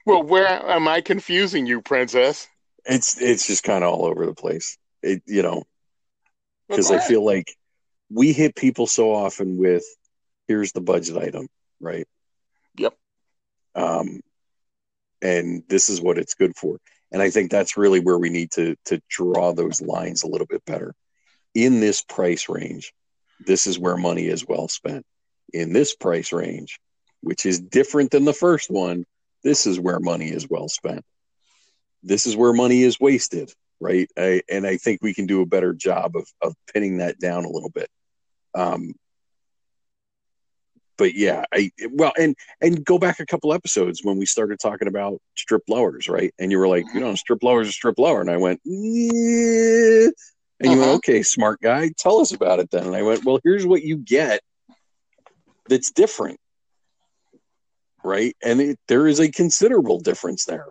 [0.07, 2.49] well where am i confusing you princess
[2.85, 5.63] it's it's just kind of all over the place it you know
[6.69, 7.55] because i feel like
[8.11, 9.85] we hit people so often with
[10.49, 11.49] here's the budget item
[11.81, 12.07] right?
[12.77, 12.95] Yep.
[13.75, 14.21] Um
[15.23, 16.79] and this is what it's good for.
[17.13, 20.47] And i think that's really where we need to to draw those lines a little
[20.47, 20.95] bit better.
[21.55, 22.93] In this price range
[23.47, 25.05] this is where money is well spent.
[25.53, 26.81] In this price range,
[27.21, 29.05] which is different than the first one,
[29.45, 31.05] this is where money is well spent.
[32.03, 34.09] This is where money is wasted, right?
[34.17, 37.45] I, and I think we can do a better job of, of pinning that down
[37.45, 37.89] a little bit.
[38.55, 38.95] Um,
[40.99, 44.89] but yeah, I well, and and go back a couple episodes when we started talking
[44.89, 46.33] about strip lowers, right?
[46.39, 50.09] And you were like, you know, strip lowers, a strip lower, and I went, yeah,
[50.61, 50.81] and you uh-huh.
[50.81, 52.87] went, okay, smart guy, tell us about it then.
[52.87, 54.41] And I went, well, here's what you get
[55.69, 56.39] that's different.
[58.03, 58.37] Right.
[58.43, 60.69] And it, there is a considerable difference there.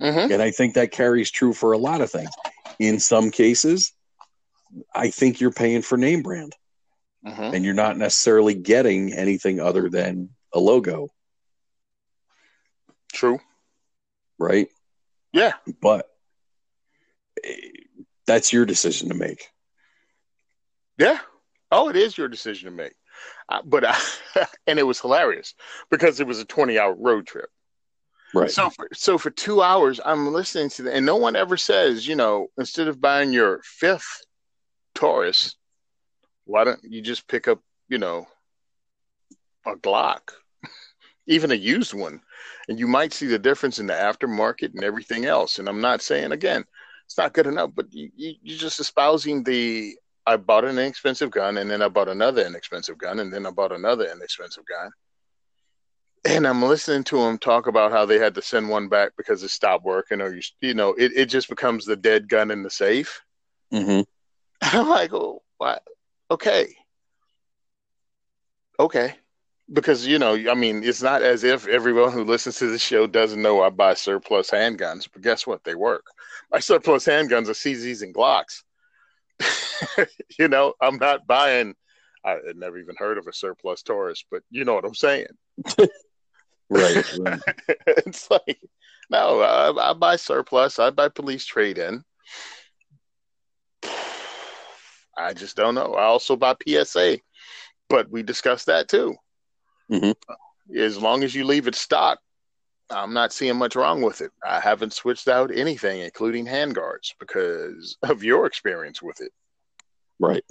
[0.00, 0.28] Uh-huh.
[0.30, 2.30] And I think that carries true for a lot of things.
[2.78, 3.92] In some cases,
[4.94, 6.54] I think you're paying for name brand
[7.26, 7.50] uh-huh.
[7.54, 11.08] and you're not necessarily getting anything other than a logo.
[13.12, 13.38] True.
[14.38, 14.68] Right.
[15.32, 15.54] Yeah.
[15.80, 16.06] But
[18.26, 19.48] that's your decision to make.
[20.98, 21.18] Yeah.
[21.70, 22.94] Oh, it is your decision to make.
[23.48, 23.98] Uh, but I,
[24.66, 25.54] and it was hilarious
[25.90, 27.50] because it was a 20 hour road trip.
[28.34, 28.50] Right.
[28.50, 32.06] So for, so for two hours, I'm listening to that, and no one ever says,
[32.06, 34.24] you know, instead of buying your fifth
[34.94, 35.56] Taurus,
[36.44, 38.26] why don't you just pick up, you know,
[39.66, 40.32] a Glock,
[41.26, 42.20] even a used one,
[42.68, 45.58] and you might see the difference in the aftermarket and everything else.
[45.58, 46.64] And I'm not saying again,
[47.06, 47.70] it's not good enough.
[47.74, 51.88] But you, you you're just espousing the I bought an inexpensive gun and then I
[51.88, 54.90] bought another inexpensive gun and then I bought another inexpensive gun.
[56.24, 59.42] And I'm listening to them talk about how they had to send one back because
[59.42, 62.62] it stopped working, or you, you know, it, it just becomes the dead gun in
[62.62, 63.22] the safe.
[63.72, 64.00] Mm-hmm.
[64.78, 65.82] I'm like, oh, what?
[66.30, 66.74] Okay,
[68.78, 69.14] okay
[69.72, 73.06] because you know, I mean, it's not as if everyone who listens to the show
[73.06, 75.64] doesn't know I buy surplus handguns, but guess what?
[75.64, 76.06] They work.
[76.50, 78.62] My surplus handguns are CZs and Glocks.
[80.38, 81.74] you know, I'm not buying.
[82.28, 85.26] I had never even heard of a surplus Taurus, but you know what I'm saying.
[86.70, 87.40] right, right.
[87.86, 88.60] it's like
[89.10, 90.78] no, I, I buy surplus.
[90.78, 92.04] I buy police trade in.
[95.16, 95.94] I just don't know.
[95.94, 97.18] I also buy PSA,
[97.88, 99.16] but we discussed that too.
[99.90, 100.78] Mm-hmm.
[100.78, 102.18] As long as you leave it stock,
[102.90, 104.30] I'm not seeing much wrong with it.
[104.46, 109.32] I haven't switched out anything, including handguards, because of your experience with it.
[110.20, 110.44] Right.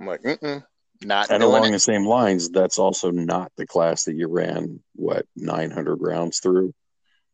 [0.00, 0.64] I'm like, mm
[1.02, 1.30] not.
[1.30, 1.72] And along it.
[1.72, 6.74] the same lines, that's also not the class that you ran what 900 rounds through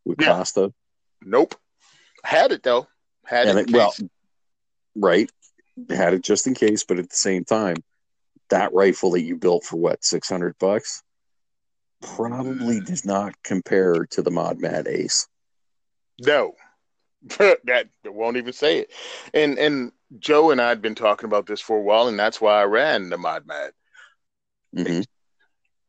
[0.05, 0.29] with yeah.
[0.29, 0.73] Costa.
[1.21, 1.57] Nope.
[2.23, 2.87] Had it though.
[3.25, 3.69] Had and it.
[3.69, 3.93] it well,
[4.95, 5.29] right.
[5.91, 7.77] Had it just in case, but at the same time,
[8.51, 11.03] that rifle that you built for what 600 bucks
[12.03, 15.27] probably does not compare to the mod mad ace
[16.21, 16.53] no
[17.65, 18.93] that won't even say it
[19.35, 22.41] and and joe and i had been talking about this for a while and that's
[22.41, 23.73] why i ran the mod mad
[24.77, 25.01] mm-hmm.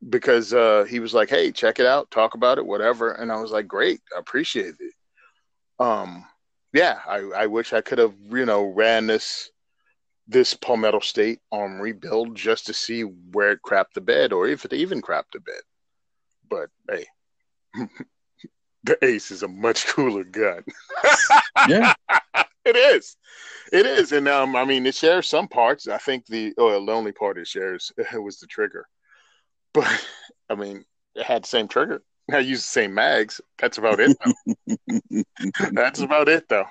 [0.09, 3.39] because uh, he was like, "Hey, check it out, talk about it, whatever." And I
[3.41, 4.93] was like, "Great, I appreciate it."
[5.79, 6.25] Um,
[6.73, 9.51] yeah, I, I wish I could have, you know, ran this
[10.27, 14.65] this Palmetto State Armory build just to see where it crapped the bed, or if
[14.65, 15.61] it even crapped the bed.
[16.49, 17.05] But hey,
[18.87, 20.63] the Ace is a much cooler gun.
[21.67, 21.93] Yeah.
[22.65, 23.17] it is.
[23.73, 25.87] It is, and um, I mean, it shares some parts.
[25.87, 28.87] I think the oh, the only part it shares was the trigger,
[29.73, 29.87] but
[30.49, 30.85] I mean,
[31.15, 32.03] it had the same trigger.
[32.31, 33.41] I use the same mags.
[33.57, 34.17] That's about it.
[35.71, 36.67] That's about it, though.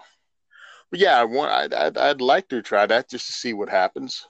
[0.90, 1.50] But yeah, I want.
[1.50, 4.26] I'd, I'd, I'd like to try that just to see what happens.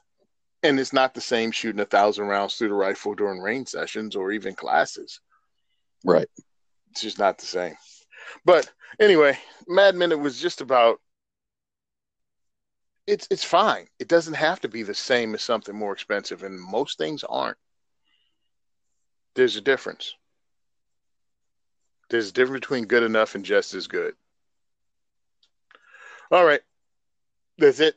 [0.62, 4.16] And it's not the same shooting a thousand rounds through the rifle during range sessions
[4.16, 5.20] or even classes.
[6.04, 6.28] Right.
[6.96, 7.74] It's just not the same.
[8.46, 9.38] But anyway,
[9.68, 10.98] Mad Minute was just about.
[13.06, 13.88] It's it's fine.
[13.98, 17.58] It doesn't have to be the same as something more expensive, and most things aren't.
[19.34, 20.14] There's a difference.
[22.08, 24.14] There's a difference between good enough and just as good.
[26.30, 26.62] All right.
[27.58, 27.96] That's it.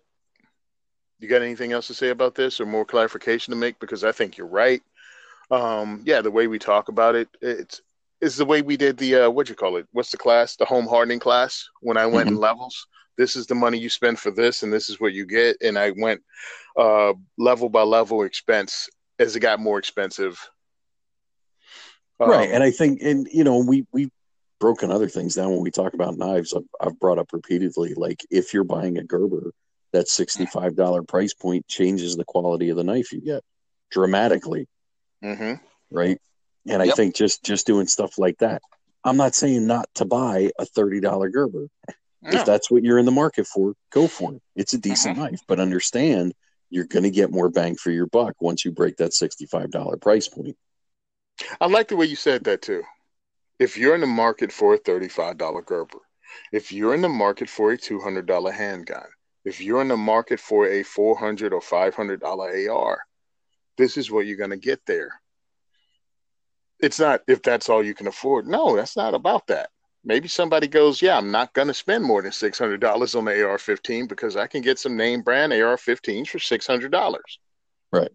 [1.19, 3.79] You got anything else to say about this or more clarification to make?
[3.79, 4.81] Because I think you're right.
[5.49, 7.81] Um, yeah, the way we talk about it, it's
[8.21, 9.87] is the way we did the uh, what you call it?
[9.91, 10.55] What's the class?
[10.55, 11.67] The home hardening class.
[11.81, 12.35] When I went mm-hmm.
[12.35, 15.25] in levels, this is the money you spend for this, and this is what you
[15.25, 15.57] get.
[15.61, 16.21] And I went
[16.77, 18.89] uh, level by level expense
[19.19, 20.39] as it got more expensive
[22.19, 24.09] right um, and i think and you know we we
[24.59, 28.25] broken other things down when we talk about knives I've, I've brought up repeatedly like
[28.29, 29.53] if you're buying a gerber
[29.91, 33.41] that $65 price point changes the quality of the knife you get
[33.89, 34.67] dramatically
[35.23, 35.53] mm-hmm.
[35.91, 36.19] right
[36.67, 36.93] and yep.
[36.93, 38.61] i think just just doing stuff like that
[39.03, 41.67] i'm not saying not to buy a $30 gerber
[42.21, 42.29] no.
[42.31, 45.25] if that's what you're in the market for go for it it's a decent mm-hmm.
[45.25, 46.33] knife but understand
[46.71, 50.27] you're going to get more bang for your buck once you break that $65 price
[50.27, 50.55] point
[51.61, 52.83] I like the way you said that too.
[53.59, 55.99] If you're in the market for a $35 Gerber,
[56.51, 59.07] if you're in the market for a $200 handgun,
[59.45, 62.99] if you're in the market for a 400 or $500 AR,
[63.77, 65.21] this is what you're going to get there.
[66.79, 68.47] It's not if that's all you can afford.
[68.47, 69.69] No, that's not about that.
[70.03, 73.57] Maybe somebody goes, Yeah, I'm not going to spend more than $600 on the AR
[73.57, 77.19] 15 because I can get some name brand AR 15s for $600.
[77.91, 78.11] Right.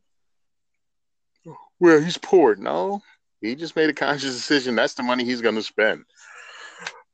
[1.78, 2.54] Well, he's poor.
[2.54, 3.02] No,
[3.40, 4.74] he just made a conscious decision.
[4.74, 6.04] That's the money he's going to spend.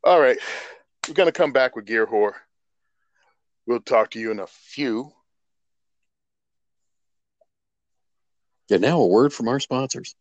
[0.04, 0.38] All right.
[1.08, 2.34] We're going to come back with Gear Whore.
[3.66, 5.12] We'll talk to you in a few.
[8.68, 10.14] Yeah, now a word from our sponsors.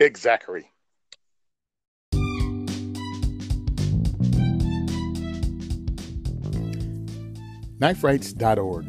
[0.00, 0.70] Exactly.
[7.80, 8.86] KnifeRights.org.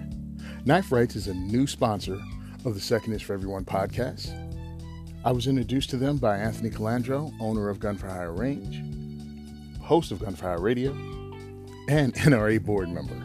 [0.65, 2.19] Knife Rights is a new sponsor
[2.65, 4.37] of the Second is for Everyone podcast.
[5.25, 8.81] I was introduced to them by Anthony Colandro, owner of Gun for Hire Range,
[9.81, 10.91] host of Gun for Hire Radio,
[11.89, 13.21] and NRA board member.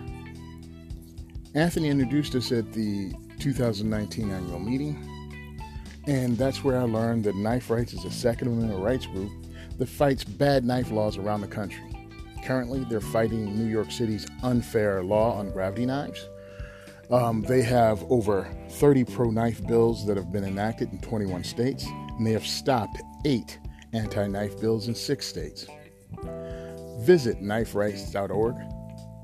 [1.55, 5.03] Anthony introduced us at the 2019 annual meeting,
[6.07, 9.31] and that's where I learned that Knife Rights is a Second Amendment rights group
[9.79, 11.83] that fights bad knife laws around the country.
[12.45, 16.27] Currently, they're fighting New York City's unfair law on gravity knives
[17.11, 21.87] um, they have over 30 pro knife bills that have been enacted in 21 states,
[21.87, 23.59] and they have stopped eight
[23.93, 25.67] anti knife bills in six states.
[27.01, 28.57] Visit kniferights.org.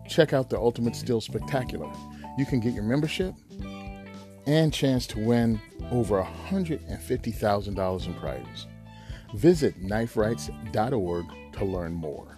[0.09, 1.91] Check out the Ultimate Steel Spectacular.
[2.39, 3.35] You can get your membership
[4.47, 8.67] and chance to win over $150,000 in prizes.
[9.35, 12.37] Visit kniferights.org to learn more.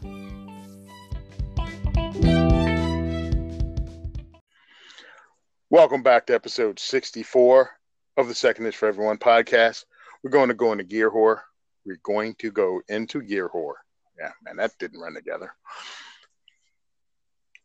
[5.71, 7.71] Welcome back to episode 64
[8.17, 9.85] of the Second is for Everyone podcast.
[10.23, 11.41] We're going to go into Gear Whore.
[11.85, 13.75] We're going to go into Gear Whore.
[14.19, 15.53] Yeah, man, that didn't run together.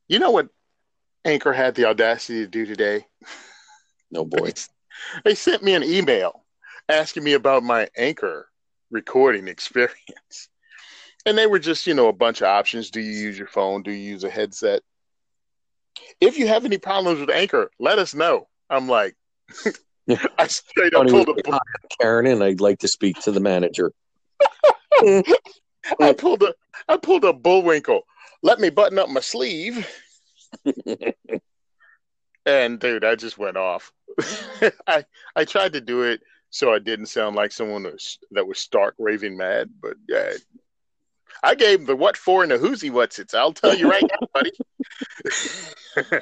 [0.08, 0.50] You know what
[1.24, 3.06] Anchor had the audacity to do today?
[4.12, 4.54] No boy.
[5.24, 6.44] They sent me an email
[6.90, 8.50] asking me about my Anchor
[8.92, 9.96] recording experience.
[11.26, 12.90] And they were just, you know, a bunch of options.
[12.90, 13.84] Do you use your phone?
[13.84, 14.82] Do you use a headset?
[16.22, 18.48] if you have any problems with Anchor, let us know.
[18.70, 19.16] I'm like,
[20.38, 21.60] I straight up pulled a
[22.00, 23.92] Karen, and I'd like to speak to the manager.
[26.00, 26.54] I pulled a
[26.88, 28.02] I pulled a bullwinkle.
[28.42, 29.88] Let me button up my sleeve.
[32.50, 33.92] And dude, I just went off.
[34.88, 38.48] I I tried to do it so I didn't sound like someone that was, that
[38.48, 40.32] was stark raving mad, but yeah,
[41.44, 43.36] I gave the what for and the whoosy what's it.
[43.36, 44.52] I'll tell you right now, buddy.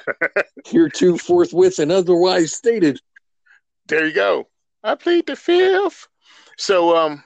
[0.66, 3.00] Here too forthwith and otherwise stated.
[3.88, 4.50] There you go.
[4.84, 6.08] I plead the fifth.
[6.58, 7.24] So um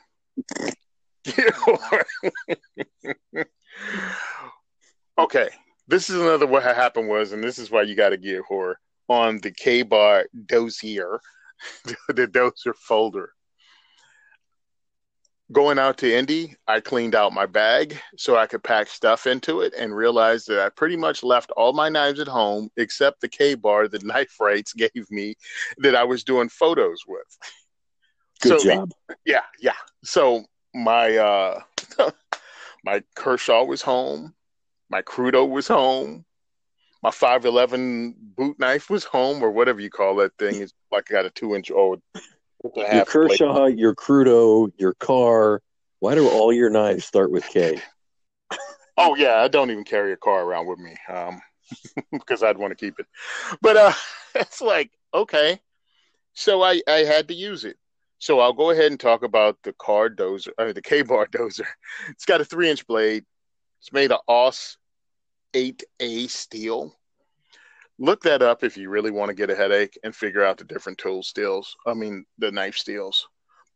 [5.17, 5.49] okay,
[5.87, 8.75] this is another what happened was, and this is why you got to gear whore
[9.11, 11.19] on the K bar dozier,
[12.07, 13.33] the dozer folder.
[15.51, 19.59] Going out to Indy, I cleaned out my bag so I could pack stuff into
[19.59, 23.27] it and realized that I pretty much left all my knives at home except the
[23.27, 25.35] K bar that Knife Rights gave me
[25.79, 27.37] that I was doing photos with.
[28.41, 28.91] Good so, job.
[29.25, 29.75] Yeah, yeah.
[30.05, 31.59] So my uh
[32.85, 34.33] my Kershaw was home,
[34.89, 36.25] my Crudo was home,
[37.03, 40.61] my 511 boot knife was home, or whatever you call that thing.
[40.61, 42.01] It's like I got a two inch old.
[42.63, 43.79] Your Kershaw, plate.
[43.79, 45.63] your Crudo, your car.
[45.99, 47.81] Why do all your knives start with K?
[48.97, 51.41] oh yeah, I don't even carry a car around with me um,
[52.11, 53.07] because I'd want to keep it.
[53.61, 53.93] But uh,
[54.35, 55.59] it's like okay,
[56.33, 57.77] so I I had to use it.
[58.19, 61.65] So I'll go ahead and talk about the car dozer, uh, the K bar dozer.
[62.09, 63.25] It's got a three inch blade.
[63.79, 64.77] It's made of AUS
[65.53, 66.95] 8A steel.
[67.99, 70.63] Look that up if you really want to get a headache and figure out the
[70.63, 71.75] different tool steels.
[71.85, 73.27] I mean, the knife steels.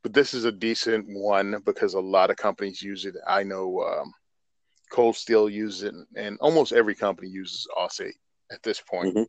[0.02, 3.16] But this is a decent one because a lot of companies use it.
[3.28, 4.14] I know um,
[4.92, 8.14] Cold Steel uses it, and almost every company uses 8
[8.52, 9.16] at this point.
[9.16, 9.24] Mm-hmm.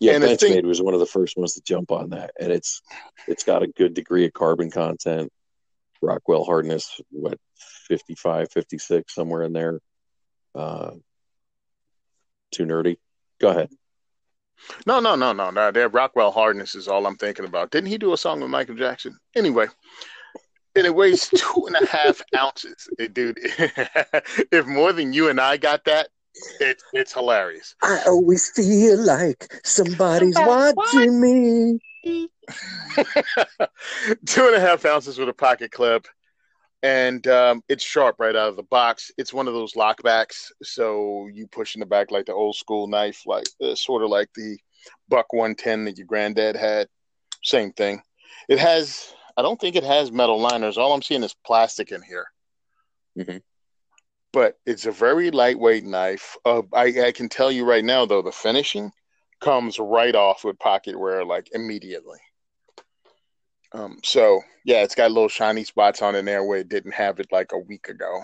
[0.00, 2.52] Yeah, and Benchmade thing, was one of the first ones to jump on that, and
[2.52, 2.82] it's
[3.26, 5.32] it's got a good degree of carbon content.
[6.00, 7.38] Rockwell hardness, what
[7.88, 9.80] 55, 56, somewhere in there.
[10.54, 10.90] Uh,
[12.50, 12.98] too nerdy.
[13.40, 13.70] Go ahead.
[14.86, 15.70] No, no, no, no, no.
[15.70, 17.70] That Rockwell hardness is all I'm thinking about.
[17.70, 19.16] Didn't he do a song with Michael Jackson?
[19.36, 19.66] Anyway,
[20.74, 23.38] and it weighs two and a half ounces, dude.
[23.40, 26.08] if more than you and I got that,
[26.60, 27.74] it's it's hilarious.
[27.82, 31.80] I always feel like somebody's watching me.
[34.26, 36.06] two and a half ounces with a pocket clip
[36.82, 39.10] and um, it's sharp right out of the box.
[39.18, 42.86] It's one of those lockbacks, so you push in the back like the old school
[42.86, 44.58] knife, like uh, sort of like the
[45.08, 46.88] Buck 110 that your granddad had.
[47.42, 48.02] Same thing.
[48.48, 49.12] It has.
[49.36, 50.78] I don't think it has metal liners.
[50.78, 52.26] All I'm seeing is plastic in here.
[53.16, 53.38] Mm-hmm.
[54.32, 56.36] But it's a very lightweight knife.
[56.44, 58.90] Uh, I, I can tell you right now, though, the finishing
[59.40, 62.18] comes right off with pocket wear, like immediately.
[63.72, 67.20] Um, so yeah, it's got little shiny spots on it there where it didn't have
[67.20, 68.22] it like a week ago.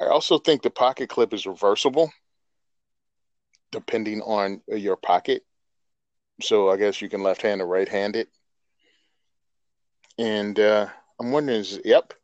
[0.00, 2.12] I also think the pocket clip is reversible
[3.70, 5.42] depending on your pocket.
[6.40, 8.28] So I guess you can left hand or right hand it.
[10.18, 10.86] And uh,
[11.20, 12.14] I'm wondering, is yep.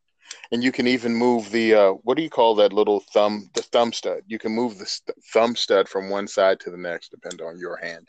[0.51, 3.63] And you can even move the uh, what do you call that little thumb, the
[3.63, 4.23] thumb stud?
[4.27, 7.59] You can move the st- thumb stud from one side to the next, depending on
[7.59, 8.09] your hand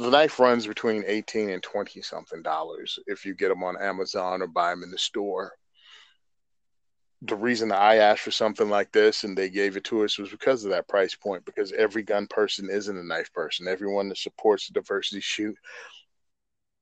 [0.00, 4.40] the knife runs between 18 and 20 something dollars if you get them on Amazon
[4.40, 5.52] or buy them in the store.
[7.20, 10.30] The reason I asked for something like this and they gave it to us was
[10.30, 13.68] because of that price point, because every gun person isn't a knife person.
[13.68, 15.54] Everyone that supports the diversity shoot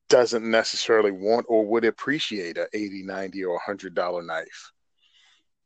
[0.09, 4.71] doesn't necessarily want or would appreciate a 80, 90 or $100 knife.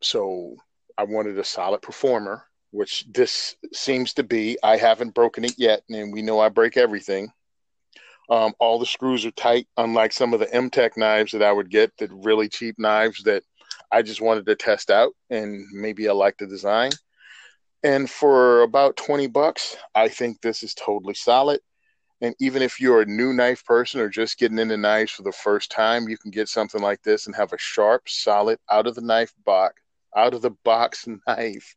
[0.01, 0.57] So
[0.97, 4.57] I wanted a solid performer, which this seems to be.
[4.63, 7.31] I haven't broken it yet, and we know I break everything.
[8.33, 11.69] Um, all the screws are tight, unlike some of the M-Tech knives that I would
[11.69, 13.43] get, the really cheap knives that
[13.93, 16.93] I just wanted to test out and maybe I like the design.
[17.83, 21.61] And for about 20 bucks, I think this is totally solid.
[22.23, 25.33] And even if you're a new knife person or just getting into knives for the
[25.33, 28.95] first time, you can get something like this and have a sharp, solid, out of
[28.95, 29.75] the knife box,
[30.17, 31.77] out of the box knife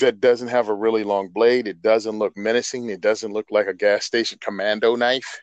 [0.00, 1.66] that doesn't have a really long blade.
[1.66, 2.90] It doesn't look menacing.
[2.90, 5.40] It doesn't look like a gas station commando knife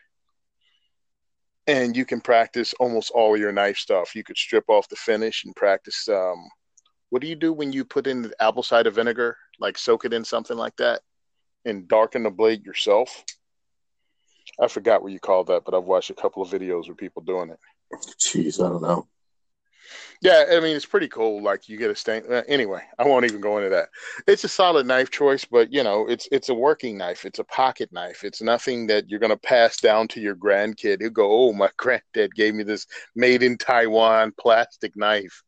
[1.66, 4.14] and you can practice almost all your knife stuff.
[4.14, 6.08] You could strip off the finish and practice.
[6.08, 6.48] Um,
[7.10, 9.36] what do you do when you put in the apple cider vinegar?
[9.58, 11.00] Like soak it in something like that
[11.64, 13.24] and darken the blade yourself.
[14.60, 17.22] I forgot what you call that, but I've watched a couple of videos with people
[17.22, 17.58] doing it.
[18.18, 19.06] Jeez, I don't know.
[20.22, 21.42] Yeah, I mean it's pretty cool.
[21.42, 22.22] Like you get a stain.
[22.30, 23.88] Uh, anyway, I won't even go into that.
[24.26, 27.24] It's a solid knife choice, but you know, it's it's a working knife.
[27.24, 28.24] It's a pocket knife.
[28.24, 31.00] It's nothing that you're gonna pass down to your grandkid.
[31.00, 35.42] He'll go, "Oh, my granddad gave me this made in Taiwan plastic knife."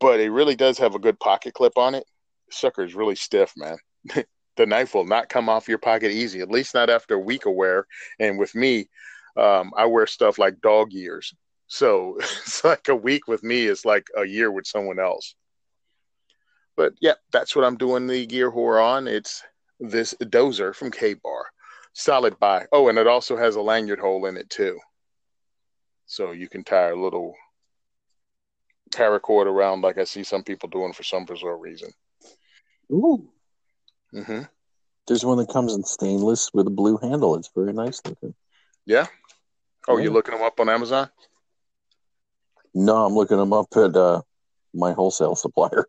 [0.00, 2.04] But it really does have a good pocket clip on it.
[2.50, 3.76] Sucker is really stiff, man.
[4.56, 6.40] the knife will not come off your pocket easy.
[6.40, 7.86] At least not after a week of wear.
[8.18, 8.88] And with me,
[9.36, 11.34] um, I wear stuff like dog ears
[11.66, 15.34] so it's like a week with me is like a year with someone else.
[16.76, 19.06] But yeah, that's what I'm doing the gear whore on.
[19.06, 19.42] It's
[19.78, 21.46] this dozer from K Bar.
[21.92, 22.66] Solid buy.
[22.72, 24.78] Oh, and it also has a lanyard hole in it too.
[26.06, 27.34] So you can tie a little
[28.92, 31.90] paracord around, like I see some people doing for some bizarre reason.
[32.92, 33.28] Ooh.
[34.12, 34.42] Mm-hmm.
[35.06, 37.36] There's one that comes in stainless with a blue handle.
[37.36, 38.34] It's very nice looking.
[38.86, 39.06] Yeah.
[39.86, 40.04] Oh, Yeah.
[40.04, 41.10] you're looking them up on Amazon?
[42.74, 44.22] No, I'm looking them up at uh,
[44.74, 45.86] my wholesale supplier.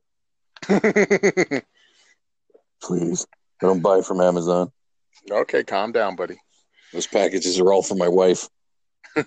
[2.82, 3.26] Please,
[3.62, 4.72] I don't buy from Amazon.
[5.30, 6.38] okay, calm down, buddy.
[6.94, 8.48] Those packages are all for my wife.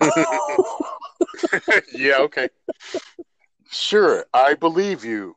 [1.92, 2.48] yeah, okay.
[3.70, 5.34] Sure, I believe you.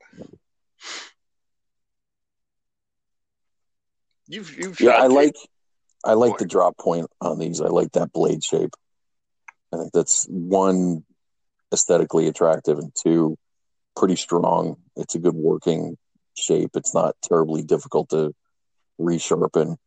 [4.28, 5.36] You've you've yeah, I like
[6.05, 6.38] I like Boy.
[6.39, 7.59] the drop point on these.
[7.59, 8.74] I like that blade shape.
[9.74, 11.03] I think that's one
[11.74, 13.38] aesthetically attractive and two
[13.95, 14.78] pretty strong.
[14.95, 15.97] It's a good working
[16.36, 16.72] shape.
[16.76, 18.34] It's not terribly difficult to
[18.99, 19.78] resharpen.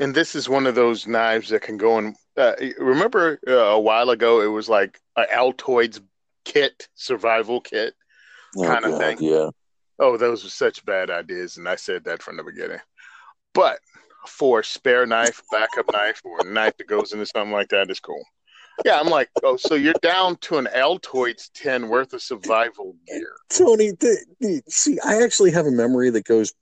[0.00, 2.16] And this is one of those knives that can go in.
[2.36, 6.00] Uh, remember uh, a while ago, it was like an Altoids
[6.44, 7.94] kit, survival kit.
[8.56, 9.18] Kinda God, thing.
[9.20, 9.50] Yeah.
[9.98, 12.80] Oh, those were such bad ideas, and I said that from the beginning.
[13.52, 13.78] But
[14.26, 17.90] for a spare knife, backup knife, or a knife that goes into something like that
[17.90, 18.24] is cool.
[18.84, 23.32] Yeah, I'm like, oh, so you're down to an Altoids 10 worth of survival gear.
[23.50, 26.52] Tony, the, the, see, I actually have a memory that goes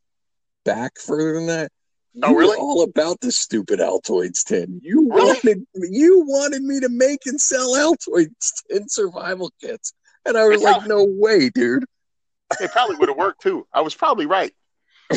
[0.64, 1.72] back further than that.
[2.22, 2.58] Oh, You were really?
[2.58, 4.80] all about the stupid Altoids 10.
[4.82, 5.40] You Really?
[5.44, 9.94] wanted you wanted me to make and sell Altoids 10 survival kits.
[10.26, 10.72] And I was Yeah.
[10.72, 11.84] like, no way, dude.
[12.60, 13.66] It probably would have worked too.
[13.72, 14.52] I was probably right.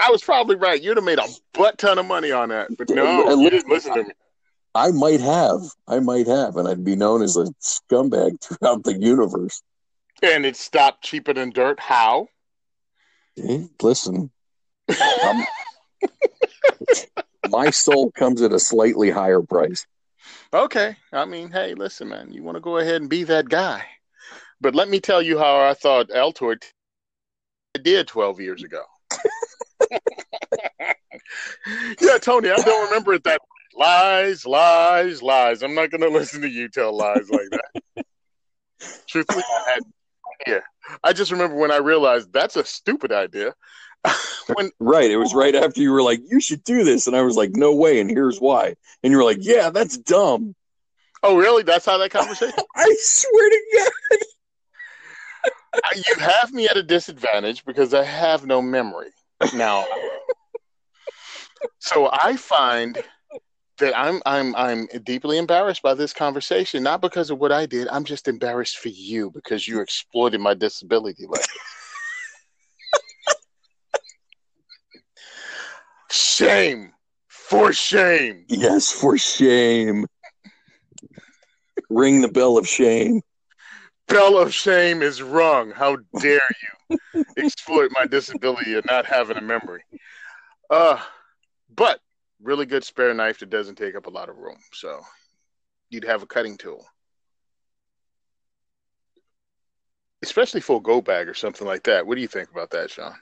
[0.00, 0.80] I was probably right.
[0.82, 2.68] You'd have made a butt ton of money on that.
[2.76, 4.10] But no, At you didn't listen to me.
[4.78, 5.62] I might have.
[5.88, 9.60] I might have, and I'd be known as a scumbag throughout the universe.
[10.22, 11.80] And it stopped cheaper than dirt.
[11.80, 12.28] How?
[13.82, 14.30] Listen,
[14.88, 15.46] I'm- um,
[17.50, 19.84] my soul comes at a slightly higher price.
[20.52, 20.96] Okay.
[21.12, 23.84] I mean, hey, listen, man, you want to go ahead and be that guy.
[24.60, 26.62] But let me tell you how I thought Altoid
[27.82, 28.82] did 12 years ago.
[32.00, 33.40] yeah, Tony, I don't remember it that
[33.78, 35.62] lies, lies, lies.
[35.62, 38.04] I'm not going to listen to you tell lies like that.
[39.08, 39.82] Truthfully, I had
[40.46, 40.60] yeah.
[41.02, 43.54] I just remember when I realized that's a stupid idea.
[44.54, 45.10] when Right.
[45.10, 47.06] It was right after you were like, you should do this.
[47.06, 48.00] And I was like, no way.
[48.00, 48.76] And here's why.
[49.02, 50.54] And you were like, yeah, that's dumb.
[51.22, 51.64] oh really?
[51.64, 52.54] That's how that conversation.
[52.76, 54.18] I swear to God.
[55.96, 59.10] You have me at a disadvantage because I have no memory
[59.54, 59.84] now.
[61.78, 63.02] so I find
[63.78, 67.88] that I'm I'm I'm deeply embarrassed by this conversation, not because of what I did.
[67.88, 71.26] I'm just embarrassed for you because you exploited my disability.
[71.26, 71.40] Like,
[76.10, 76.92] shame,
[77.28, 78.44] for shame.
[78.48, 80.06] Yes, for shame.
[81.90, 83.22] Ring the bell of shame.
[84.08, 85.70] Bell of shame is rung.
[85.70, 86.40] How dare
[87.12, 89.82] you exploit my disability and not having a memory?
[90.70, 90.98] Uh,
[91.74, 92.00] but
[92.42, 94.58] really good spare knife that doesn't take up a lot of room.
[94.72, 95.00] So
[95.90, 96.86] you'd have a cutting tool,
[100.22, 102.06] especially for a go bag or something like that.
[102.06, 103.14] What do you think about that, Sean?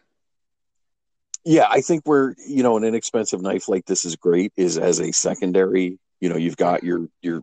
[1.45, 5.01] Yeah, I think where you know an inexpensive knife like this is great is as
[5.01, 5.99] a secondary.
[6.21, 7.43] You know, you've got your your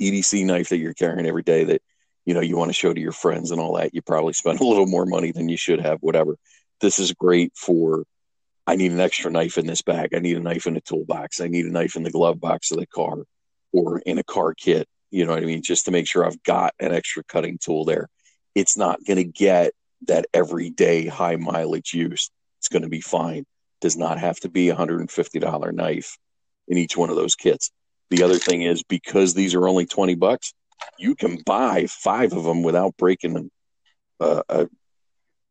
[0.00, 1.82] EDC knife that you're carrying every day that
[2.24, 3.94] you know you want to show to your friends and all that.
[3.94, 5.98] You probably spend a little more money than you should have.
[6.00, 6.36] Whatever.
[6.80, 8.04] This is great for.
[8.66, 10.14] I need an extra knife in this bag.
[10.14, 11.40] I need a knife in a toolbox.
[11.40, 13.24] I need a knife in the glove box of the car,
[13.72, 14.86] or in a car kit.
[15.10, 15.62] You know what I mean?
[15.62, 18.08] Just to make sure I've got an extra cutting tool there.
[18.54, 19.72] It's not going to get
[20.06, 22.30] that everyday high mileage use
[22.62, 23.44] it's going to be fine.
[23.80, 26.16] Does not have to be a $150 knife
[26.68, 27.72] in each one of those kits.
[28.10, 30.54] The other thing is because these are only 20 bucks,
[30.96, 33.50] you can buy five of them without breaking
[34.20, 34.68] a, a,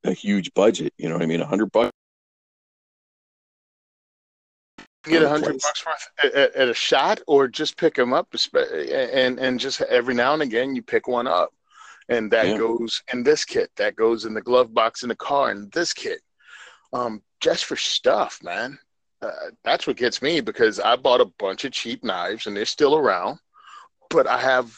[0.06, 0.94] a huge budget.
[0.98, 1.42] You know what I mean?
[1.42, 1.92] A hundred bucks.
[5.04, 9.40] Get a hundred bucks worth at, at- a shot, or just pick them up, and
[9.40, 11.54] and just every now and again you pick one up,
[12.10, 12.58] and that Yeah.
[12.58, 15.92] goes in this kit, that goes in the glove box in the car, in this
[15.94, 16.22] kit,
[16.94, 18.78] um, just for stuff, man.
[19.24, 19.32] Uh,
[19.64, 22.96] that's what gets me because I bought a bunch of cheap knives and they're still
[22.96, 23.40] around,
[24.10, 24.76] but I have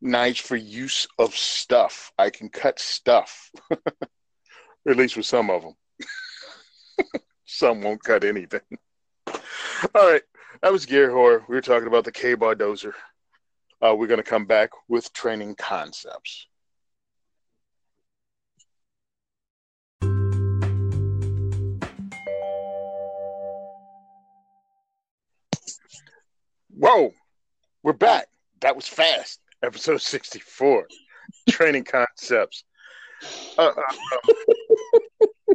[0.00, 2.12] knives for use of stuff.
[2.18, 5.74] I can cut stuff, at least with some of them.
[7.46, 8.60] some won't cut anything.
[9.94, 10.22] All right,
[10.62, 11.42] that was Gear Whore.
[11.48, 12.92] We were talking about the K-Bar Dozer.
[13.80, 16.46] Uh, we're going to come back with training concepts.
[26.76, 27.12] Whoa,
[27.82, 28.26] we're back.
[28.60, 29.40] That was fast.
[29.62, 30.86] Episode 64
[31.48, 32.64] Training Concepts.
[33.56, 35.54] Uh, uh, uh.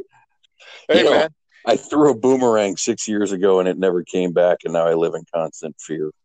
[0.88, 1.28] hey, man.
[1.66, 4.94] I threw a boomerang six years ago and it never came back, and now I
[4.94, 6.10] live in constant fear.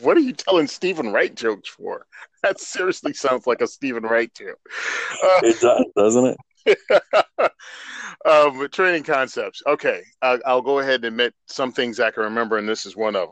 [0.00, 2.06] What are you telling Steven Wright jokes for?
[2.42, 4.58] That seriously sounds like a Steven Wright joke.
[5.22, 6.36] Uh, It does, doesn't
[6.66, 6.78] it?
[8.24, 9.62] um, training concepts.
[9.66, 12.96] Okay, I'll, I'll go ahead and admit some things I can remember, and this is
[12.96, 13.28] one of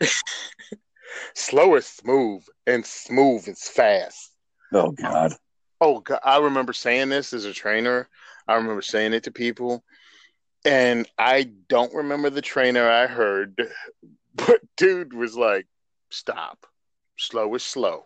[0.00, 0.08] them.
[1.34, 4.32] Slow is smooth, and smooth is fast.
[4.72, 5.34] Oh God.
[5.82, 8.08] Oh, God, I remember saying this as a trainer.
[8.46, 9.82] I remember saying it to people,
[10.64, 13.60] and I don't remember the trainer I heard,
[14.36, 15.66] but dude was like,
[16.10, 16.66] "Stop.
[17.18, 18.04] Slow is slow.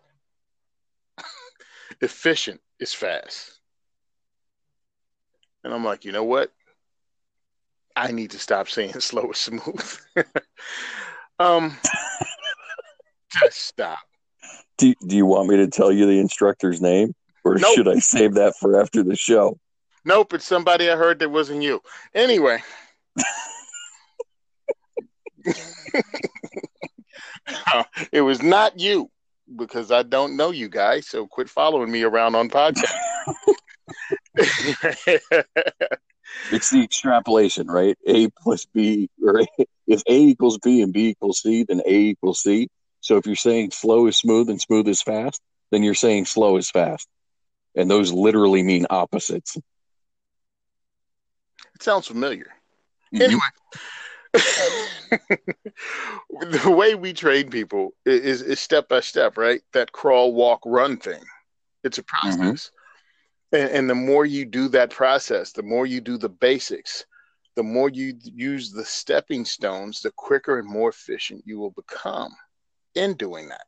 [2.00, 3.60] Efficient is fast."
[5.62, 6.50] And I'm like, you know what?
[7.94, 9.98] I need to stop saying slow is smooth.
[11.38, 11.76] um,
[13.32, 13.98] just stop.
[14.78, 17.14] Do, do you want me to tell you the instructor's name,
[17.46, 17.74] or Nope.
[17.74, 19.58] should I save that for after the show?
[20.04, 21.80] Nope, it's somebody I heard that wasn't you.
[22.14, 22.62] Anyway.
[28.12, 29.10] it was not you
[29.56, 32.92] because I don't know you guys, so quit following me around on podcast.
[36.50, 37.96] It's the extrapolation, right?
[38.06, 39.42] A plus B, or
[39.86, 42.68] if A equals B and B equals C, then A equals C.
[43.00, 45.40] So if you're saying slow is smooth and smooth is fast,
[45.70, 47.08] then you're saying slow is fast.
[47.76, 49.56] And those literally mean opposites.
[49.56, 49.64] it
[51.82, 52.46] sounds familiar.
[53.14, 53.40] Anyway,
[56.30, 59.60] the way we train people is, is step by step, right?
[59.72, 61.22] That crawl, walk, run thing.
[61.84, 62.70] It's a process.
[63.52, 63.56] Mm-hmm.
[63.56, 67.04] And, and the more you do that process, the more you do the basics,
[67.54, 72.32] the more you use the stepping stones, the quicker and more efficient you will become
[72.94, 73.66] in doing that.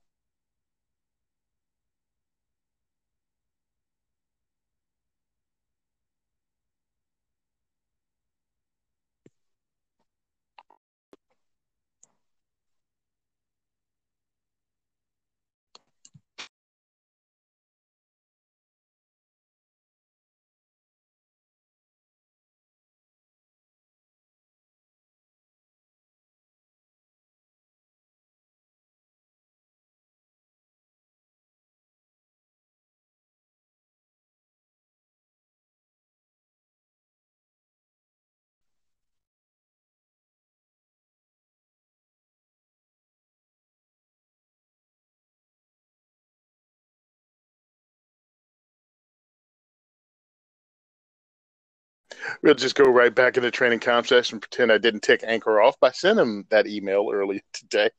[52.43, 55.79] We'll just go right back into training concepts and pretend I didn't take Anchor off
[55.81, 57.91] by sending him that email earlier today.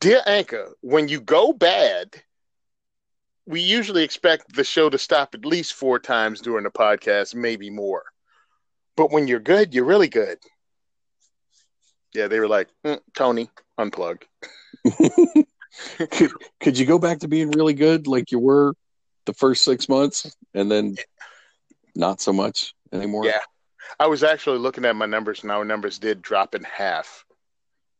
[0.00, 2.08] Dear Anchor, when you go bad,
[3.46, 7.70] we usually expect the show to stop at least four times during the podcast, maybe
[7.70, 8.04] more.
[8.96, 10.38] But when you're good, you're really good.
[12.14, 14.22] Yeah, they were like, "Mm, Tony, unplug.
[16.10, 18.74] could, could you go back to being really good like you were
[19.24, 20.96] the first six months and then
[21.94, 23.26] not so much anymore?
[23.26, 23.40] Yeah.
[23.98, 27.24] I was actually looking at my numbers, and our numbers did drop in half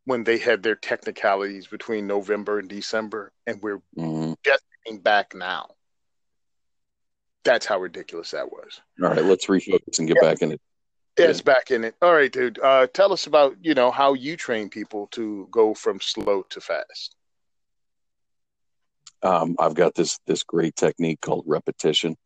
[0.05, 4.37] when they had their technicalities between November and December, and we're Mhm.
[4.43, 5.69] getting back now.
[7.45, 8.81] That's how ridiculous that was.
[9.03, 10.61] All right, let's refocus and get back in it.
[11.17, 11.95] It's back in it.
[12.01, 12.59] All right, dude.
[12.59, 16.61] Uh, tell us about you know how you train people to go from slow to
[16.61, 17.17] fast.
[19.23, 22.17] Um, I've got this this great technique called repetition.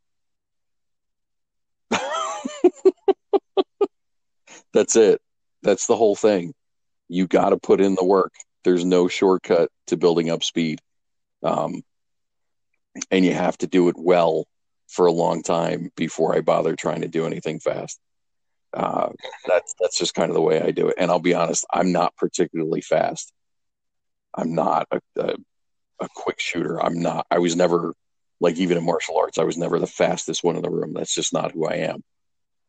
[4.72, 5.20] That's it.
[5.62, 6.54] That's the whole thing.
[7.08, 8.32] You got to put in the work.
[8.64, 10.80] There's no shortcut to building up speed,
[11.42, 11.82] um,
[13.10, 14.46] and you have to do it well
[14.88, 17.98] for a long time before I bother trying to do anything fast.
[18.72, 19.10] Uh,
[19.46, 20.96] that's that's just kind of the way I do it.
[20.98, 23.32] And I'll be honest, I'm not particularly fast.
[24.34, 25.34] I'm not a, a
[26.00, 26.82] a quick shooter.
[26.82, 27.26] I'm not.
[27.30, 27.94] I was never
[28.40, 29.38] like even in martial arts.
[29.38, 30.92] I was never the fastest one in the room.
[30.94, 32.02] That's just not who I am.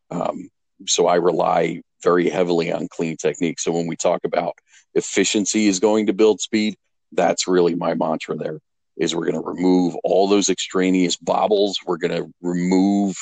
[0.09, 0.49] Um,
[0.85, 3.59] so I rely very heavily on clean technique.
[3.59, 4.57] So when we talk about
[4.93, 6.75] efficiency is going to build speed,
[7.11, 8.35] that's really my mantra.
[8.35, 8.59] There
[8.97, 11.77] is we're going to remove all those extraneous bobbles.
[11.85, 13.15] We're going to remove,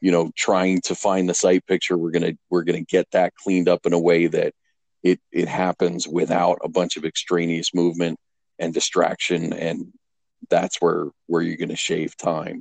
[0.00, 1.96] you know, trying to find the sight picture.
[1.96, 4.52] We're gonna we're gonna get that cleaned up in a way that
[5.02, 8.18] it it happens without a bunch of extraneous movement
[8.58, 9.92] and distraction and
[10.50, 12.60] that's where where you're going to shave time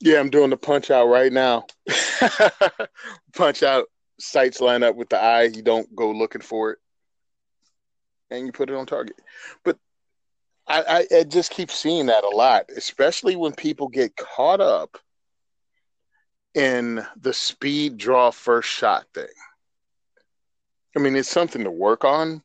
[0.00, 1.66] Yeah, I'm doing the punch out right now.
[3.34, 3.86] punch out
[4.18, 5.44] sights line up with the eye.
[5.44, 6.78] You don't go looking for it,
[8.30, 9.16] and you put it on target.
[9.64, 9.78] But
[10.66, 14.98] I, I, I just keep seeing that a lot, especially when people get caught up
[16.54, 19.26] in the speed draw first shot thing.
[20.96, 22.42] I mean, it's something to work on,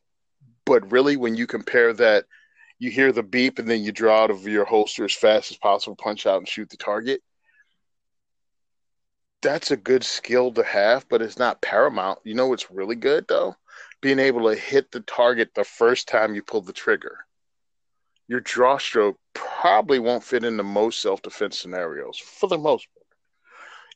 [0.68, 2.26] but really, when you compare that,
[2.78, 5.56] you hear the beep and then you draw out of your holster as fast as
[5.56, 7.22] possible, punch out and shoot the target.
[9.40, 12.18] That's a good skill to have, but it's not paramount.
[12.22, 13.56] You know what's really good though?
[14.02, 17.16] Being able to hit the target the first time you pull the trigger.
[18.26, 23.06] Your draw stroke probably won't fit into most self defense scenarios for the most part.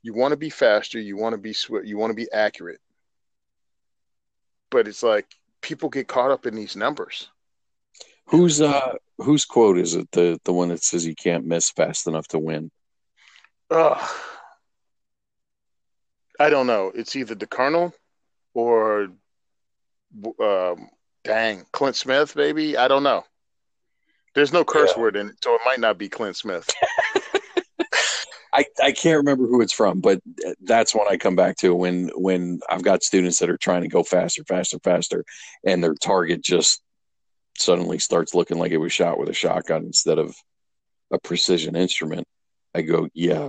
[0.03, 2.81] You want to be faster, you want to be swift, you want to be accurate.
[4.71, 5.27] But it's like
[5.63, 7.29] people get caught up in these numbers.
[8.27, 10.11] Whose uh whose quote is it?
[10.13, 12.71] The the one that says you can't miss fast enough to win.
[13.71, 14.11] Ugh.
[16.39, 16.93] I don't know.
[16.95, 17.95] It's either the Colonel
[18.55, 19.09] or
[20.41, 20.89] um,
[21.25, 22.77] dang Clint Smith, maybe.
[22.77, 23.25] I don't know.
[24.35, 25.03] There's no curse yeah.
[25.03, 26.69] word in it, so it might not be Clint Smith.
[28.53, 30.21] I, I can't remember who it's from, but
[30.61, 33.89] that's one I come back to when when I've got students that are trying to
[33.89, 35.25] go faster, faster, faster,
[35.65, 36.83] and their target just
[37.59, 40.35] suddenly starts looking like it was shot with a shotgun instead of
[41.11, 42.27] a precision instrument.
[42.75, 43.49] I go, yeah,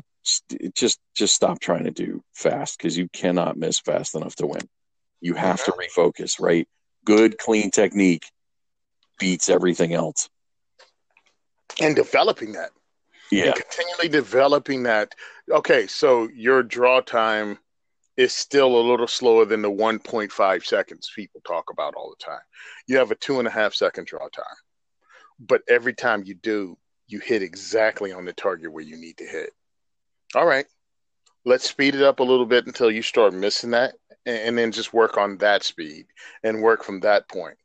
[0.75, 4.67] just just stop trying to do fast because you cannot miss fast enough to win.
[5.19, 6.67] You have to refocus, right?
[7.05, 8.25] Good, clean technique
[9.19, 10.29] beats everything else.
[11.81, 12.71] And developing that
[13.33, 13.45] yeah.
[13.47, 15.13] and continually developing that.
[15.51, 17.57] Okay, so your draw time
[18.15, 22.41] is still a little slower than the 1.5 seconds people talk about all the time.
[22.87, 24.45] You have a two and a half second draw time,
[25.39, 26.77] but every time you do,
[27.07, 29.51] you hit exactly on the target where you need to hit.
[30.35, 30.65] All right,
[31.45, 34.93] let's speed it up a little bit until you start missing that, and then just
[34.93, 36.05] work on that speed
[36.43, 37.57] and work from that point.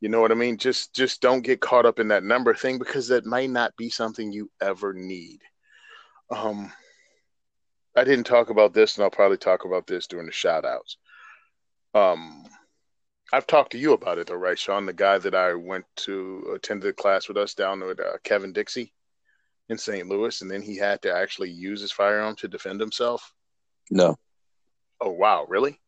[0.00, 0.58] You know what I mean?
[0.58, 3.90] Just just don't get caught up in that number thing because that might not be
[3.90, 5.40] something you ever need.
[6.30, 6.72] Um
[7.96, 10.96] I didn't talk about this and I'll probably talk about this during the shout outs.
[11.94, 12.44] Um
[13.32, 14.86] I've talked to you about it though, right, Sean?
[14.86, 18.52] The guy that I went to attend the class with us down with uh, Kevin
[18.52, 18.92] Dixie
[19.68, 20.08] in St.
[20.08, 23.32] Louis, and then he had to actually use his firearm to defend himself.
[23.90, 24.16] No.
[25.00, 25.80] Oh wow, really?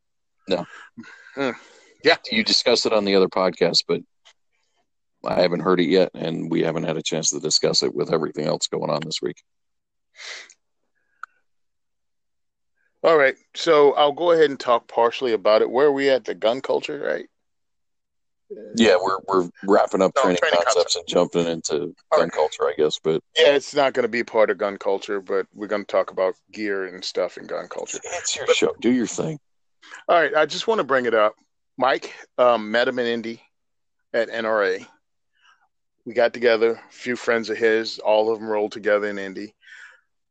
[0.49, 0.67] No.
[2.05, 4.01] Yeah, you discussed it on the other podcast, but
[5.25, 8.13] I haven't heard it yet, and we haven't had a chance to discuss it with
[8.13, 9.43] everything else going on this week.
[13.03, 15.71] All right, so I'll go ahead and talk partially about it.
[15.71, 17.27] Where are we at the gun culture, right?
[18.77, 22.33] Yeah, we're we're wrapping up no, training, training concepts, and jumping into gun right.
[22.33, 22.99] culture, I guess.
[22.99, 25.87] But yeah, it's not going to be part of gun culture, but we're going to
[25.87, 27.99] talk about gear and stuff in gun culture.
[28.03, 28.75] It's your but, show.
[28.81, 29.39] Do your thing.
[30.09, 31.35] All right, I just want to bring it up.
[31.79, 33.41] Mike um, met him in Indy
[34.13, 34.85] at NRA.
[36.05, 39.55] We got together, a few friends of his, all of them rolled together in Indy.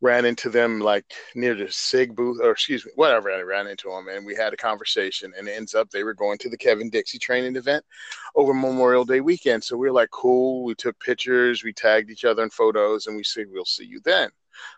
[0.01, 3.31] Ran into them like near the SIG booth, or excuse me, whatever.
[3.31, 5.33] I ran into them and we had a conversation.
[5.37, 7.83] And it ends up they were going to the Kevin Dixie training event
[8.35, 9.63] over Memorial Day weekend.
[9.63, 10.65] So we were like, cool.
[10.65, 14.01] We took pictures, we tagged each other in photos, and we said, we'll see you
[14.03, 14.29] then.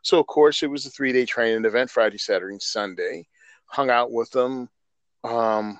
[0.03, 3.27] So, of course, it was a three day training event Friday, Saturday, and Sunday.
[3.65, 4.69] Hung out with them.
[5.23, 5.79] Um,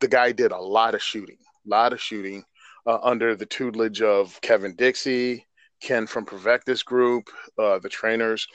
[0.00, 2.44] the guy did a lot of shooting, a lot of shooting
[2.86, 5.46] uh, under the tutelage of Kevin Dixie,
[5.80, 8.48] Ken from Provectus Group, uh, the trainers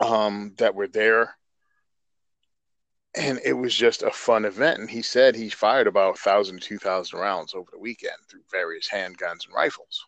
[0.00, 1.36] um, that were there.
[3.16, 4.78] And it was just a fun event.
[4.78, 8.88] And he said he fired about 1,000 to 2,000 rounds over the weekend through various
[8.92, 10.04] handguns and rifles.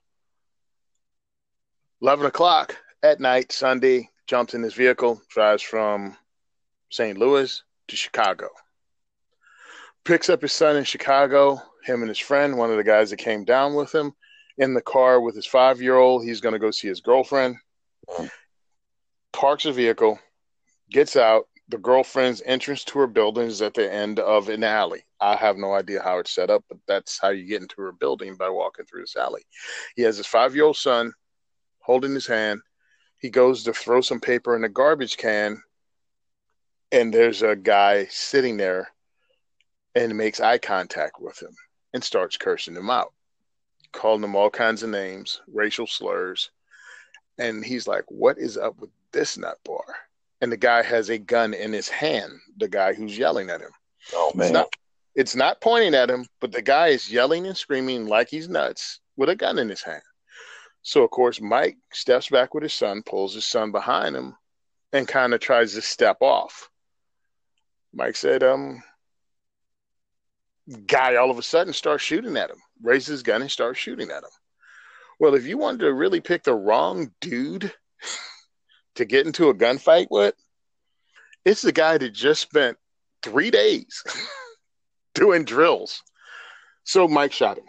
[2.02, 6.16] 11 o'clock at night, Sunday, jumps in his vehicle, drives from
[6.90, 7.16] St.
[7.16, 8.50] Louis to Chicago
[10.08, 13.18] picks up his son in Chicago, him and his friend, one of the guys that
[13.18, 14.10] came down with him,
[14.56, 16.24] in the car with his five year old.
[16.24, 17.56] He's going to go see his girlfriend.
[19.34, 20.18] Parks a vehicle,
[20.90, 21.44] gets out.
[21.68, 25.04] The girlfriend's entrance to her building is at the end of an alley.
[25.20, 27.92] I have no idea how it's set up, but that's how you get into her
[27.92, 29.42] building by walking through this alley.
[29.94, 31.12] He has his five year old son
[31.80, 32.62] holding his hand.
[33.18, 35.60] He goes to throw some paper in a garbage can,
[36.92, 38.88] and there's a guy sitting there
[39.94, 41.54] and makes eye contact with him
[41.92, 43.12] and starts cursing him out,
[43.92, 46.50] calling him all kinds of names, racial slurs.
[47.38, 49.84] And he's like, What is up with this nut bar?
[50.40, 53.70] And the guy has a gun in his hand, the guy who's yelling at him.
[54.14, 54.46] Oh, man.
[54.46, 54.72] It's not,
[55.14, 59.00] it's not pointing at him, but the guy is yelling and screaming like he's nuts
[59.16, 60.02] with a gun in his hand.
[60.82, 64.36] So, of course, Mike steps back with his son, pulls his son behind him,
[64.92, 66.70] and kind of tries to step off.
[67.92, 68.82] Mike said, um,
[70.86, 74.10] guy all of a sudden starts shooting at him, raises his gun and starts shooting
[74.10, 74.30] at him.
[75.18, 77.72] Well, if you wanted to really pick the wrong dude
[78.96, 80.34] to get into a gunfight with,
[81.44, 82.76] it's the guy that just spent
[83.22, 84.02] three days
[85.14, 86.02] doing drills.
[86.84, 87.64] So Mike shot him.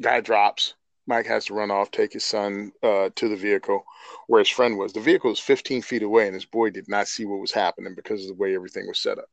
[0.00, 0.74] Guy drops.
[1.06, 3.84] Mike has to run off, take his son uh, to the vehicle
[4.26, 4.92] where his friend was.
[4.92, 7.94] The vehicle was 15 feet away, and his boy did not see what was happening
[7.94, 9.28] because of the way everything was set up.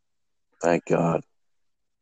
[0.61, 1.23] Thank God.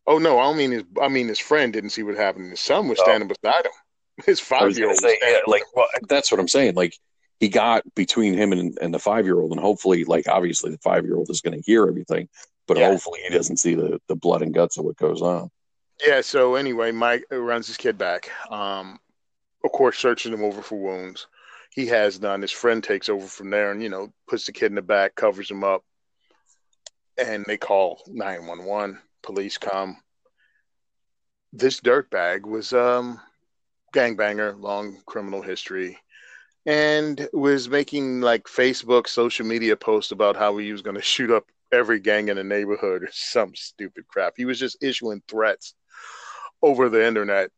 [0.10, 0.84] Oh no, I don't mean his.
[1.00, 2.50] I mean his friend didn't see what happened.
[2.50, 3.04] His son was oh.
[3.04, 3.72] standing beside him.
[4.26, 5.00] His five year old.
[5.02, 6.74] Yeah, like well, that's what I'm saying.
[6.76, 6.94] Like
[7.40, 10.78] he got between him and, and the five year old, and hopefully, like obviously, the
[10.80, 12.28] five year old is going to hear everything,
[12.68, 12.90] but yeah.
[12.90, 15.50] hopefully, he doesn't see the the blood and guts of what goes on.
[16.06, 16.20] Yeah.
[16.20, 18.30] So anyway, Mike runs his kid back.
[18.52, 19.00] Um,
[19.64, 21.28] of course, searching him over for wounds.
[21.72, 22.42] He has none.
[22.42, 25.16] His friend takes over from there, and you know, puts the kid in the back,
[25.16, 25.86] covers him up,
[27.18, 29.00] and they call nine one one.
[29.22, 29.98] Police come.
[31.52, 33.20] This dirtbag was um
[33.94, 35.98] gangbanger, long criminal history,
[36.66, 41.32] and was making like Facebook, social media posts about how he was going to shoot
[41.32, 44.34] up every gang in the neighborhood or some stupid crap.
[44.38, 45.74] He was just issuing threats
[46.62, 47.52] over the internet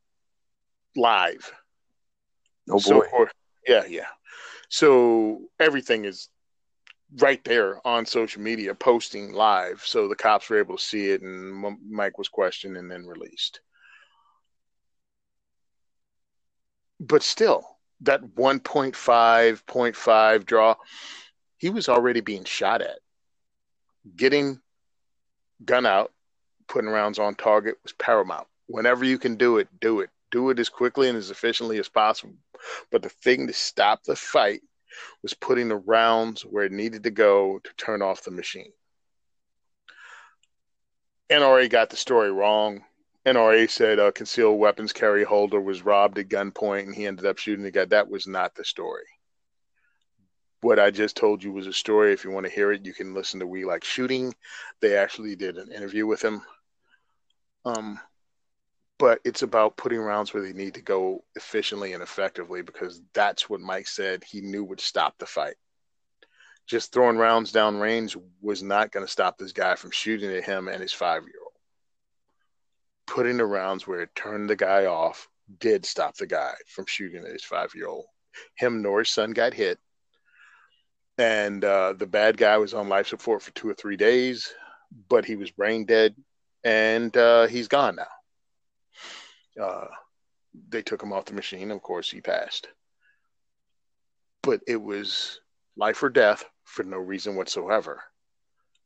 [0.96, 1.52] live.
[2.70, 3.06] Oh boy.
[3.12, 3.28] So,
[3.68, 4.08] yeah, yeah.
[4.70, 6.30] So everything is
[7.18, 9.84] right there on social media, posting live.
[9.86, 13.60] So the cops were able to see it, and Mike was questioned and then released.
[17.02, 17.66] but still,
[18.02, 20.76] that 1.5, 0.5 draw,
[21.58, 23.00] he was already being shot at.
[24.16, 24.62] Getting
[25.66, 26.12] gun out,
[26.68, 28.48] putting rounds on target was paramount.
[28.68, 30.10] Whenever you can do it, do it.
[30.30, 32.36] Do it as quickly and as efficiently as possible.
[32.92, 34.62] But the thing to stop the fight
[35.22, 38.72] was putting the rounds where it needed to go to turn off the machine.
[41.30, 42.84] NRA got the story wrong.
[43.26, 47.38] NRA said a concealed weapons carry holder was robbed at gunpoint and he ended up
[47.38, 47.86] shooting the guy.
[47.86, 49.06] That was not the story.
[50.62, 52.14] What I just told you was a story.
[52.14, 54.34] If you want to hear it, you can listen to We Like Shooting.
[54.80, 56.42] They actually did an interview with him.
[57.66, 58.00] Um,
[59.02, 63.50] but it's about putting rounds where they need to go efficiently and effectively because that's
[63.50, 65.56] what Mike said he knew would stop the fight.
[66.68, 70.44] Just throwing rounds down range was not going to stop this guy from shooting at
[70.44, 71.52] him and his five year old
[73.08, 75.28] putting the rounds where it turned the guy off
[75.60, 78.06] did stop the guy from shooting at his five year old.
[78.56, 79.80] Him nor his son got hit.
[81.18, 84.54] And uh, the bad guy was on life support for two or three days,
[85.10, 86.16] but he was brain dead
[86.64, 88.08] and uh, he's gone now.
[89.60, 89.88] Uh,
[90.70, 91.72] they took him off the machine.
[91.72, 92.68] Of course, he passed.
[94.44, 95.40] But it was
[95.78, 98.02] life or death for no reason whatsoever.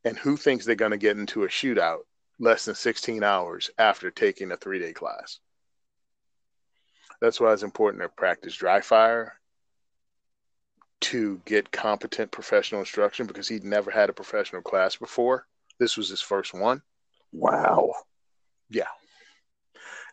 [0.04, 2.02] And who thinks they're going to get into a shootout
[2.40, 5.40] less than 16 hours after taking a three day class.
[7.22, 9.40] That's why it's important to practice dry fire
[11.02, 15.48] to get competent professional instruction because he'd never had a professional class before.
[15.80, 16.82] This was his first one.
[17.32, 17.94] Wow.
[18.70, 18.88] Yeah.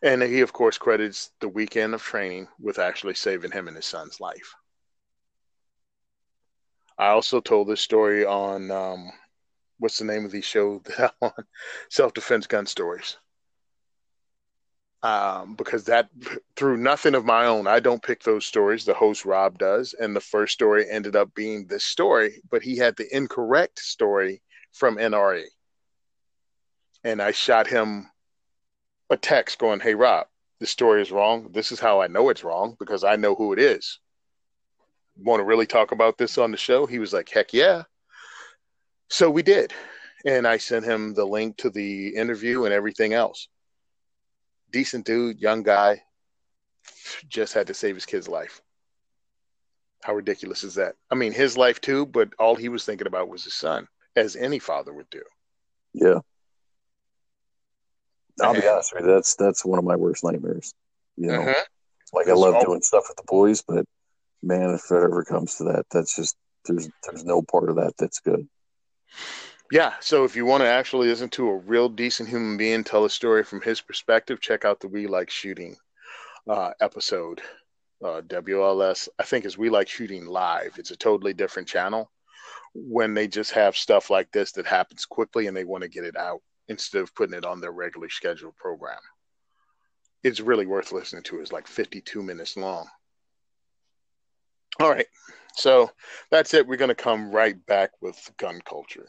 [0.02, 3.86] And he, of course, credits the weekend of training with actually saving him and his
[3.86, 4.54] son's life.
[6.98, 9.12] I also told this story on um,
[9.78, 11.44] what's the name of the show that I'm on?
[11.88, 13.16] Self defense gun stories.
[15.04, 16.10] Um, because that
[16.54, 18.84] through nothing of my own, I don't pick those stories.
[18.84, 22.76] The host Rob does, and the first story ended up being this story, but he
[22.76, 24.42] had the incorrect story
[24.72, 25.42] from NRA,
[27.02, 28.11] and I shot him
[29.12, 30.26] a text going, "Hey Rob,
[30.58, 31.48] this story is wrong.
[31.52, 34.00] This is how I know it's wrong because I know who it is.
[35.16, 37.84] Want to really talk about this on the show?" He was like, "Heck yeah!"
[39.08, 39.72] So we did.
[40.24, 43.48] And I sent him the link to the interview and everything else.
[44.70, 46.02] Decent dude, young guy,
[47.28, 48.62] just had to save his kid's life.
[50.02, 50.94] How ridiculous is that?
[51.10, 54.36] I mean, his life too, but all he was thinking about was his son, as
[54.36, 55.22] any father would do.
[55.92, 56.20] Yeah.
[58.42, 60.74] I'll be honest with you, that's that's one of my worst nightmares.
[61.16, 61.64] You know, uh-huh.
[62.12, 63.84] like I love doing stuff with the boys, but
[64.42, 66.36] man, if it ever comes to that, that's just
[66.66, 68.48] there's there's no part of that that's good.
[69.70, 73.06] Yeah, so if you want to actually listen to a real decent human being tell
[73.06, 75.76] a story from his perspective, check out the We Like Shooting
[76.48, 77.40] uh, episode.
[78.04, 80.74] Uh, WLS, I think, is We Like Shooting Live.
[80.76, 82.10] It's a totally different channel
[82.74, 86.04] when they just have stuff like this that happens quickly and they want to get
[86.04, 88.98] it out instead of putting it on their regularly scheduled program.
[90.22, 91.40] It's really worth listening to.
[91.40, 92.86] It's like 52 minutes long.
[94.80, 95.06] All right.
[95.54, 95.90] So
[96.30, 96.66] that's it.
[96.66, 99.06] We're going to come right back with gun culture.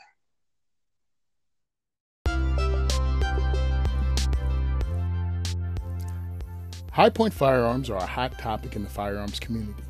[6.92, 9.82] Hi-Point firearms are a hot topic in the firearms community.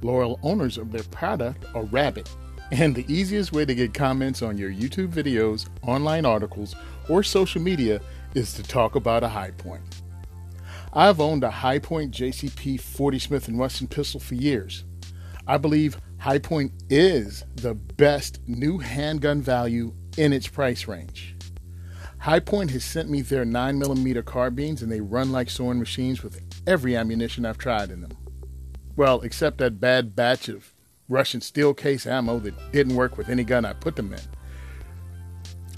[0.00, 2.30] Loyal owners of their product are rabid,
[2.70, 6.74] and the easiest way to get comments on your YouTube videos, online articles,
[7.08, 8.00] or social media
[8.34, 10.02] is to talk about a Hi-Point.
[10.92, 14.84] I've owned a Hi-Point JCP 40 Smith & Wesson pistol for years.
[15.46, 21.36] I believe Hi-Point is the best new handgun value in its price range.
[22.18, 26.96] Hi-Point has sent me their 9mm carbines and they run like sewing machines with every
[26.96, 28.16] ammunition I've tried in them.
[28.96, 30.74] Well, except that bad batch of
[31.08, 34.20] Russian steel case ammo that didn't work with any gun I put them in.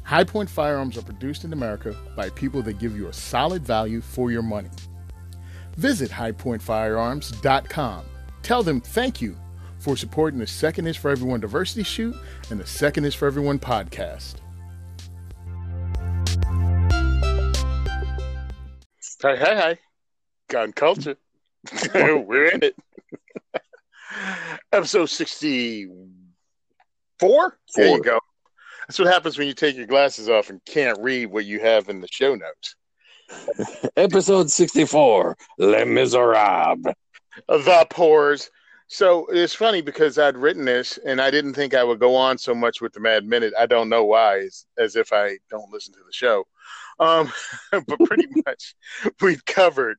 [0.05, 4.33] Hi-Point firearms are produced in America by people that give you a solid value for
[4.33, 4.71] your money.
[5.77, 8.05] Visit highpointfirearms.com.
[8.43, 9.37] Tell them thank you
[9.79, 12.17] for supporting the Second is for Everyone Diversity Shoot
[12.51, 14.35] and the Second is for Everyone podcast.
[19.23, 19.79] Hey, hey, hey.
[20.49, 21.17] Gun culture.
[21.95, 22.77] We're in it.
[24.73, 25.97] Episode 64.
[27.19, 27.59] Four.
[27.75, 28.19] There you go.
[28.89, 31.89] That's what happens when you take your glasses off and can't read what you have
[31.89, 32.75] in the show notes.
[33.97, 36.93] Episode 64 Les Miserables.
[37.49, 38.51] The Poors.
[38.89, 42.39] So it's funny because I'd written this and I didn't think I would go on
[42.39, 43.55] so much with the Mad Minute.
[43.57, 46.45] I don't know why, as, as if I don't listen to the show.
[46.99, 47.33] Um,
[47.71, 48.75] but pretty much
[49.21, 49.99] we've covered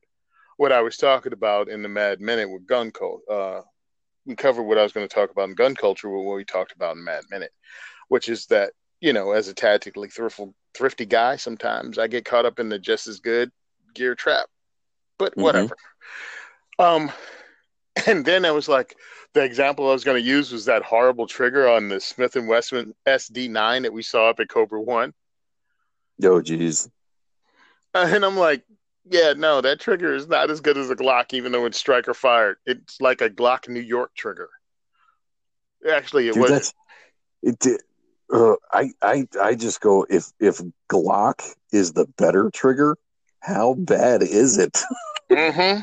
[0.58, 3.22] what I was talking about in the Mad Minute with gun culture.
[3.30, 3.62] Uh,
[4.26, 6.44] we covered what I was going to talk about in gun culture with what we
[6.44, 7.52] talked about in Mad Minute,
[8.08, 12.46] which is that, you know, as a tactically thrifty, thrifty guy, sometimes I get caught
[12.46, 13.50] up in the just as good
[13.94, 14.46] gear trap,
[15.18, 15.42] but mm-hmm.
[15.42, 15.76] whatever.
[16.78, 17.10] Um,
[18.06, 18.96] and then I was like,
[19.34, 22.48] the example I was going to use was that horrible trigger on the Smith and
[22.48, 25.14] Wesson SD9 that we saw up at Cobra One.
[26.22, 26.90] Oh, geez.
[27.94, 28.62] Uh, and I'm like,
[29.04, 32.14] yeah, no, that trigger is not as good as a Glock, even though it's striker
[32.14, 32.56] fired.
[32.66, 34.48] It's like a Glock New York trigger.
[35.90, 36.74] Actually, it Dude, was.
[37.42, 37.80] It did.
[38.32, 41.42] Uh, I, I, I just go if if Glock
[41.72, 42.96] is the better trigger,
[43.40, 44.80] how bad is it?
[45.30, 45.80] mm-hmm.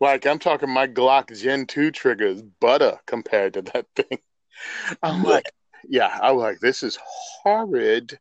[0.00, 4.18] Like I'm talking, my Glock Gen Two trigger is butter compared to that thing.
[5.02, 5.44] I'm like,
[5.88, 6.98] yeah, I'm like, this is
[7.42, 8.18] horrid.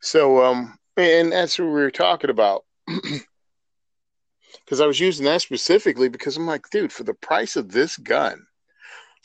[0.00, 2.64] So, um, and that's what we were talking about.
[4.64, 7.96] Because I was using that specifically because I'm like, dude, for the price of this
[7.96, 8.46] gun,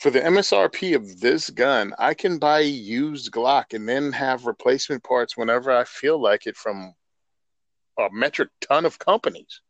[0.00, 5.02] for the MSRP of this gun, I can buy used Glock and then have replacement
[5.02, 6.94] parts whenever I feel like it from
[7.98, 9.60] a metric ton of companies.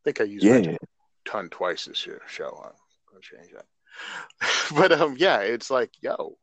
[0.04, 0.76] think I used yeah.
[1.24, 2.22] ton twice this year.
[2.28, 2.72] Show I'm
[3.10, 3.66] gonna change that.
[4.76, 6.38] but um, yeah, it's like, yo,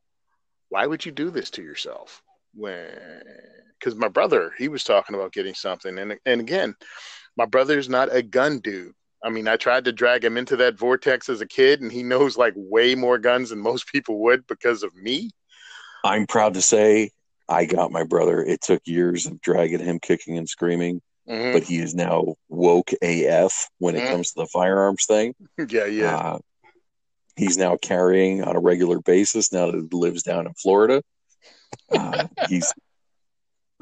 [0.69, 2.21] why would you do this to yourself?
[2.53, 2.87] When
[3.79, 6.75] because my brother he was talking about getting something, and and again,
[7.37, 8.93] my brother's not a gun dude.
[9.23, 12.03] I mean, I tried to drag him into that vortex as a kid, and he
[12.03, 15.31] knows like way more guns than most people would because of me.
[16.03, 17.09] I'm proud to say
[17.49, 18.43] I got my brother.
[18.43, 21.53] It took years of dragging him, kicking and screaming, mm-hmm.
[21.53, 24.11] but he is now woke AF when it mm-hmm.
[24.11, 25.33] comes to the firearms thing.
[25.69, 26.15] yeah, yeah.
[26.15, 26.39] Uh,
[27.35, 31.01] he's now carrying on a regular basis now that he lives down in Florida.
[31.91, 32.71] Uh, he's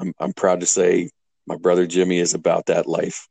[0.00, 1.10] I'm, I'm proud to say
[1.46, 3.28] my brother Jimmy is about that life.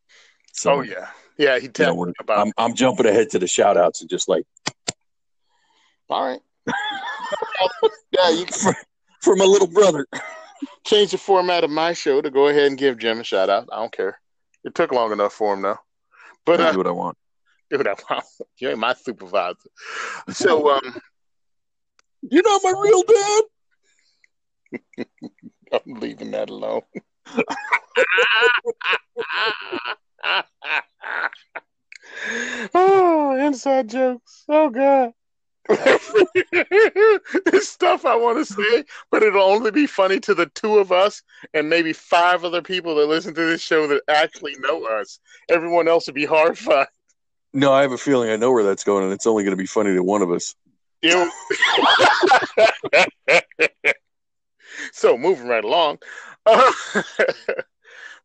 [0.54, 1.60] So, oh yeah, yeah.
[1.60, 2.40] He you know, about.
[2.40, 4.46] I'm, I'm jumping ahead to the shout outs and just like,
[6.10, 6.42] all right,
[8.12, 8.76] yeah, you for,
[9.22, 10.08] for my little brother.
[10.86, 13.68] Change the format of my show to go ahead and give Jim a shout out.
[13.72, 14.20] I don't care.
[14.64, 15.80] It took long enough for him though.
[16.46, 17.18] But uh, do what I want.
[17.70, 18.26] Do what I want.
[18.60, 19.58] You ain't my supervisor.
[20.30, 21.02] So um,
[22.22, 23.44] you're not my real dad.
[25.74, 26.82] I'm leaving that alone.
[32.74, 34.44] oh, inside jokes.
[34.50, 35.14] Oh god.
[35.70, 40.92] There's stuff I want to say, but it'll only be funny to the two of
[40.92, 41.22] us
[41.54, 45.20] and maybe five other people that listen to this show that actually know us.
[45.50, 46.88] Everyone else would be horrified.
[47.54, 49.62] No, I have a feeling I know where that's going, and it's only going to
[49.62, 50.54] be funny to one of us.
[51.02, 51.32] You.
[54.92, 56.00] so moving right along.
[56.46, 56.72] Uh,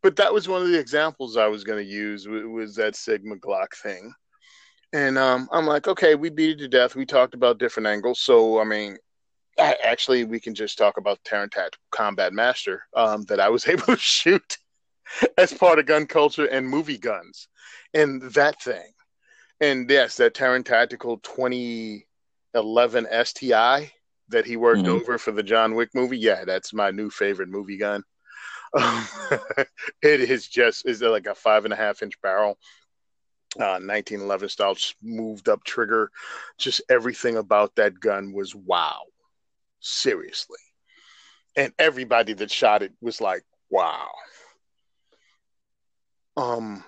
[0.03, 3.37] but that was one of the examples I was going to use was that Sigma
[3.37, 4.13] Glock thing.
[4.93, 6.97] And um, I'm like, okay, we beat it to death.
[6.97, 8.21] We talked about different angles.
[8.21, 8.97] So, I mean,
[9.59, 13.69] I, actually, we can just talk about Taran Tactical Combat Master um, that I was
[13.69, 14.57] able to shoot
[15.37, 17.49] as part of gun culture and movie guns
[17.93, 18.93] and that thing.
[19.61, 22.07] And yes, that Taran Tactical 20
[22.55, 23.93] 11 STI
[24.29, 24.89] that he worked Mhm.
[25.01, 26.19] over for the John Wick movie.
[26.19, 28.05] Yeah, that's my new favorite movie gun.
[30.03, 32.59] it is just is like a five and a half inch barrel,
[33.59, 36.11] uh, 1911 style, moved up trigger.
[36.59, 39.03] Just everything about that gun was wow,
[39.81, 40.59] seriously.
[41.57, 44.11] And everybody that shot it was like, wow.
[46.37, 46.85] Um,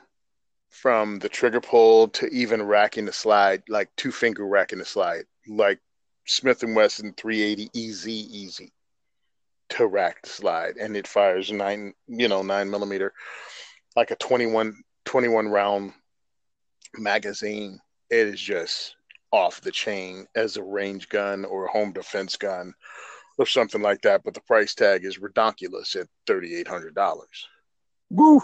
[0.68, 5.24] from the trigger pull to even racking the slide, like two finger racking the slide,
[5.48, 5.80] like
[6.26, 8.72] Smith and Wesson 380 easy, easy
[9.70, 13.12] to rack slide, and it fires nine, you know, nine millimeter,
[13.96, 14.74] like a 21,
[15.04, 15.92] 21 round
[16.96, 17.78] magazine.
[18.10, 18.96] It is just
[19.32, 22.74] off the chain as a range gun or a home defense gun
[23.38, 24.22] or something like that.
[24.24, 27.48] But the price tag is redonkulous at thirty eight hundred dollars.
[28.10, 28.40] Woo!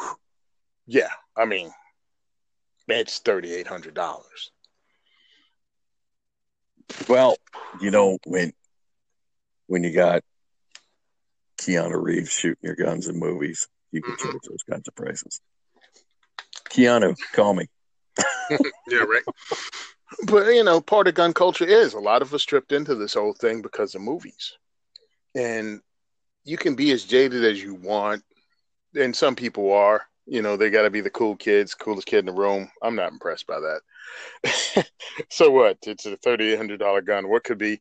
[0.86, 1.70] Yeah, I mean,
[2.88, 4.52] it's thirty eight hundred dollars.
[7.08, 7.36] Well,
[7.78, 8.52] you know when
[9.66, 10.22] when you got
[11.58, 14.18] Keanu Reeves shooting your guns in movies, you can Mhm.
[14.18, 15.40] charge those kinds of prices.
[16.70, 17.66] Keanu, call me.
[18.86, 19.24] Yeah, right.
[20.28, 23.14] but you know, part of gun culture is a lot of us tripped into this
[23.14, 24.56] whole thing because of movies,
[25.34, 25.82] and
[26.44, 28.22] you can be as jaded as you want,
[28.94, 30.06] and some people are.
[30.26, 32.68] You know, they got to be the cool kids, coolest kid in the room.
[32.82, 34.86] I'm not impressed by that.
[35.30, 35.78] so what?
[35.86, 37.28] It's a thirty-eight hundred dollar gun.
[37.28, 37.80] What could be?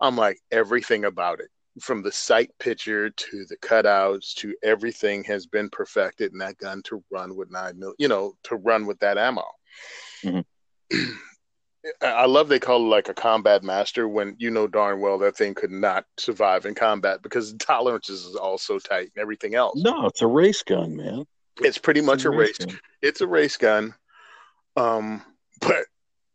[0.00, 1.48] I'm like everything about it,
[1.80, 6.82] from the sight picture to the cutouts to everything has been perfected in that gun
[6.84, 7.94] to run with nine mil.
[7.98, 9.44] You know, to run with that ammo.
[10.22, 10.44] Mhm.
[12.02, 15.18] I I love they call it like a combat master when you know darn well
[15.18, 19.54] that thing could not survive in combat because tolerances is all so tight and everything
[19.54, 19.80] else.
[19.82, 21.26] No, it's a race gun, man.
[21.60, 22.58] It's pretty much a race.
[22.58, 22.78] gun.
[23.02, 23.94] It's a race gun.
[24.76, 25.22] Um,
[25.60, 25.86] but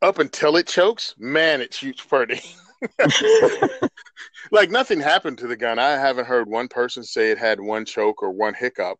[0.02, 2.42] up until it chokes, man, it shoots pretty.
[4.52, 5.78] like nothing happened to the gun.
[5.78, 8.98] I haven't heard one person say it had one choke or one hiccup,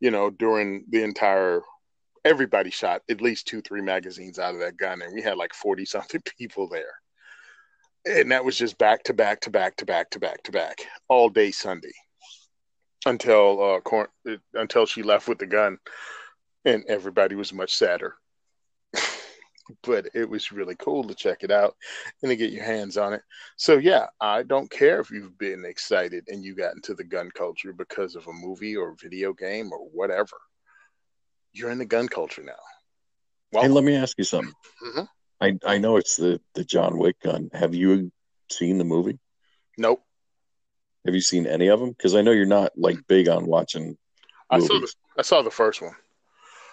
[0.00, 1.62] you know, during the entire
[2.24, 5.54] everybody shot at least two, three magazines out of that gun, and we had like
[5.54, 6.94] 40 something people there.
[8.06, 10.86] And that was just back to back to back to back to back to back
[11.08, 11.92] all day Sunday
[13.06, 14.12] until uh Cor-
[14.54, 15.78] until she left with the gun
[16.64, 18.16] and everybody was much sadder.
[19.82, 21.76] but it was really cool to check it out
[22.22, 23.22] and to get your hands on it.
[23.56, 27.30] So yeah, I don't care if you've been excited and you got into the gun
[27.30, 30.36] culture because of a movie or video game or whatever.
[31.52, 33.60] You're in the gun culture now.
[33.60, 34.54] Hey, let me ask you something.
[34.82, 35.08] Mhm.
[35.40, 37.50] I I know it's the the John Wick gun.
[37.52, 38.12] Have you
[38.50, 39.18] seen the movie?
[39.76, 40.04] Nope.
[41.06, 41.90] Have you seen any of them?
[41.90, 43.96] Because I know you're not like big on watching.
[44.50, 45.94] I saw the I saw the first one.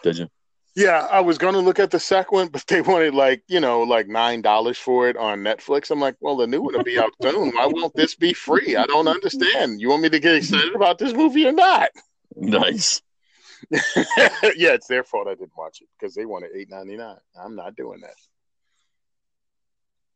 [0.03, 0.29] Did you?
[0.75, 3.81] Yeah, I was gonna look at the second one, but they wanted like you know
[3.81, 5.91] like nine dollars for it on Netflix.
[5.91, 7.51] I'm like, well, the new one will be out soon.
[7.55, 8.75] Why won't this be free?
[8.75, 9.81] I don't understand.
[9.81, 11.89] You want me to get excited about this movie or not?
[12.35, 13.01] Nice.
[13.71, 17.17] yeah, it's their fault I didn't watch it because they wanted eight ninety nine.
[17.41, 18.13] I'm not doing that.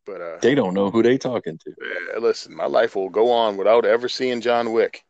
[0.05, 1.71] But uh, They don't know who they talking to.
[2.15, 5.03] eh, listen, my life will go on without ever seeing John Wick.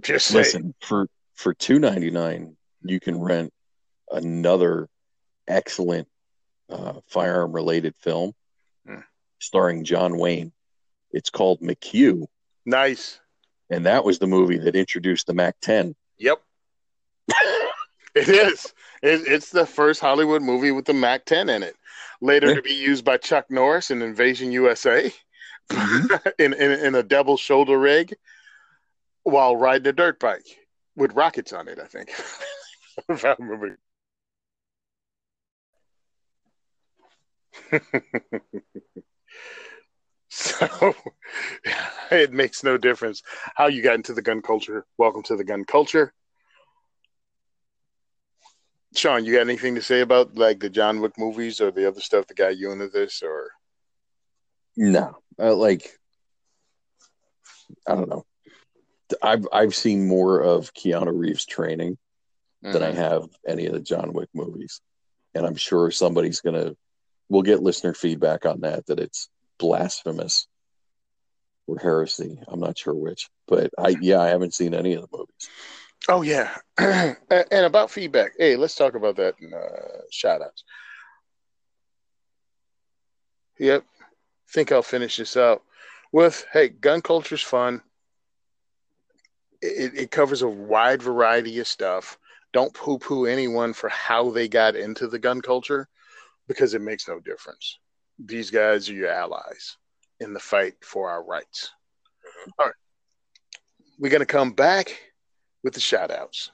[0.00, 3.52] Just Listen, for for two ninety nine, you can rent
[4.10, 4.88] another
[5.48, 6.06] excellent
[6.68, 8.32] uh, firearm related film
[8.86, 9.00] Hmm.
[9.40, 10.52] starring John Wayne.
[11.12, 12.26] It's called McQ,
[12.64, 13.20] nice.
[13.68, 15.94] and that was the movie that introduced the Mac 10.
[16.18, 16.40] Yep,
[18.14, 18.72] it is.
[19.02, 21.74] It, it's the first Hollywood movie with the Mac 10 in it.
[22.20, 25.10] Later to be used by Chuck Norris in Invasion USA
[25.70, 26.28] mm-hmm.
[26.38, 28.14] in, in in a double shoulder rig
[29.22, 30.46] while riding a dirt bike
[30.96, 31.78] with rockets on it.
[31.78, 32.10] I think,
[33.08, 33.78] if I remember.
[40.28, 40.94] so
[42.10, 43.22] it makes no difference
[43.54, 44.84] how you got into the gun culture.
[44.98, 46.12] Welcome to the gun culture.
[48.94, 52.00] Sean, you got anything to say about like the John Wick movies or the other
[52.00, 53.50] stuff that got you into this or
[54.76, 55.98] No, uh, like
[57.86, 58.24] I don't know.
[59.22, 61.98] I've I've seen more of Keanu Reeves training
[62.72, 64.80] than I have any of the John Wick movies,
[65.34, 66.74] and I'm sure somebody's gonna.
[67.28, 70.48] We'll get listener feedback on that that it's blasphemous
[71.68, 72.40] or heresy.
[72.48, 75.50] I'm not sure which, but I yeah I haven't seen any of the movies.
[76.08, 77.16] Oh yeah, and
[77.52, 78.32] about feedback.
[78.38, 80.64] Hey, let's talk about that in uh, shout outs.
[83.58, 83.84] Yep,
[84.50, 85.62] think I'll finish this out
[86.12, 87.82] with hey, gun culture's fun.
[89.62, 92.18] It, it covers a wide variety of stuff.
[92.52, 95.88] Don't poo poo anyone for how they got into the gun culture
[96.48, 97.78] because it makes no difference.
[98.18, 99.76] These guys are your allies.
[100.20, 101.70] in the fight for our rights.
[102.58, 102.74] All right.
[103.98, 104.98] We're going to come back
[105.62, 106.50] with the shout outs.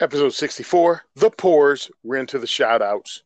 [0.00, 1.88] Episode 64, The Poors.
[2.02, 3.22] We're into the shout outs.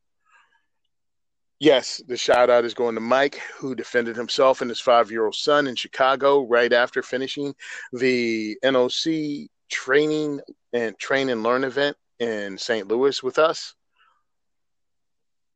[1.58, 5.24] Yes, the shout out is going to Mike, who defended himself and his five year
[5.24, 7.54] old son in Chicago right after finishing
[7.94, 10.40] the NOC training
[10.74, 12.88] and train and learn event in St.
[12.88, 13.74] Louis with us.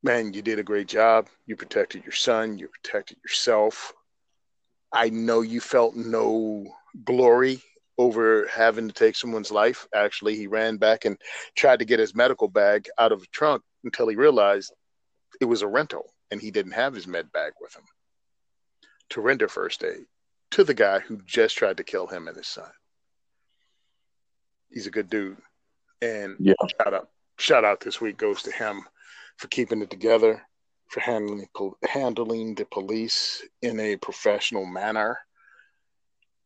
[0.02, 1.28] Man, you did a great job.
[1.46, 3.92] You protected your son, you protected yourself.
[4.92, 6.66] I know you felt no
[7.04, 7.62] glory
[7.98, 9.86] over having to take someone's life.
[9.94, 11.18] Actually, he ran back and
[11.54, 14.72] tried to get his medical bag out of the trunk until he realized
[15.40, 17.84] it was a rental and he didn't have his med bag with him
[19.10, 20.06] to render first aid
[20.52, 22.70] to the guy who just tried to kill him and his son.
[24.70, 25.36] He's a good dude.
[26.02, 26.54] And yeah.
[26.80, 27.08] shout out
[27.38, 28.82] shout out this week goes to him
[29.36, 30.42] for keeping it together,
[30.88, 31.46] for handling
[31.88, 35.18] handling the police in a professional manner,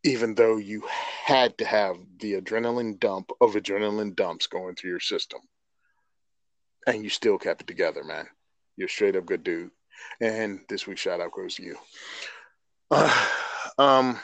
[0.05, 0.85] even though you
[1.25, 5.41] had to have the adrenaline dump of adrenaline dumps going through your system.
[6.87, 8.27] And you still kept it together, man.
[8.77, 9.71] You're straight up good dude.
[10.21, 11.77] And this week's shout out goes to you.
[12.91, 13.27] Uh,
[13.79, 14.21] um,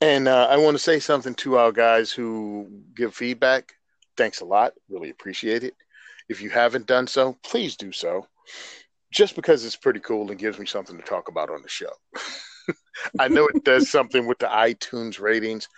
[0.00, 3.72] and uh, I want to say something to our guys who give feedback.
[4.16, 4.74] Thanks a lot.
[4.88, 5.74] Really appreciate it.
[6.28, 8.26] If you haven't done so, please do so.
[9.12, 11.92] Just because it's pretty cool and gives me something to talk about on the show.
[13.18, 15.68] I know it does something with the iTunes ratings.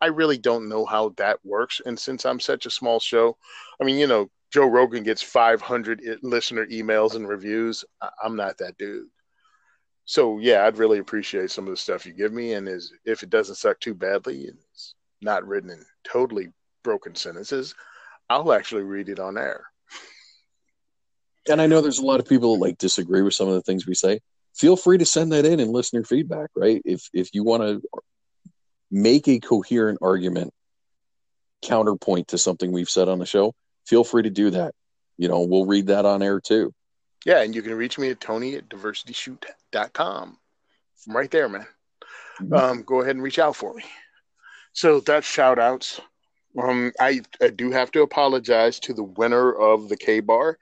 [0.00, 1.80] I really don't know how that works.
[1.84, 3.36] And since I'm such a small show,
[3.80, 7.84] I mean, you know, Joe Rogan gets 500 listener emails and reviews.
[8.22, 9.06] I'm not that dude.
[10.04, 13.22] So yeah, I'd really appreciate some of the stuff you give me, and is if
[13.22, 16.48] it doesn't suck too badly and it's not written in totally
[16.82, 17.74] broken sentences,
[18.28, 19.64] I'll actually read it on air.
[21.48, 23.62] And I know there's a lot of people that like disagree with some of the
[23.62, 24.20] things we say.
[24.54, 26.80] Feel free to send that in and listener feedback, right?
[26.84, 27.82] If if you want to
[28.90, 30.52] make a coherent argument
[31.62, 33.54] counterpoint to something we've said on the show,
[33.86, 34.74] feel free to do that.
[35.16, 36.72] You know, we'll read that on air too.
[37.24, 40.38] Yeah, and you can reach me at tony at diversityshoot.com.
[41.08, 41.66] I'm right there, man.
[42.40, 42.54] Mm-hmm.
[42.54, 43.84] Um, go ahead and reach out for me.
[44.72, 46.00] So that's shout outs.
[46.60, 50.58] Um, I, I do have to apologize to the winner of the Kabar.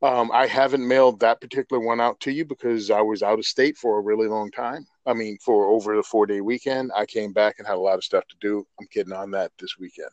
[0.00, 3.44] Um, I haven't mailed that particular one out to you because I was out of
[3.44, 4.86] state for a really long time.
[5.06, 7.96] I mean, for over the four day weekend, I came back and had a lot
[7.96, 8.64] of stuff to do.
[8.80, 10.10] I'm getting on that this weekend.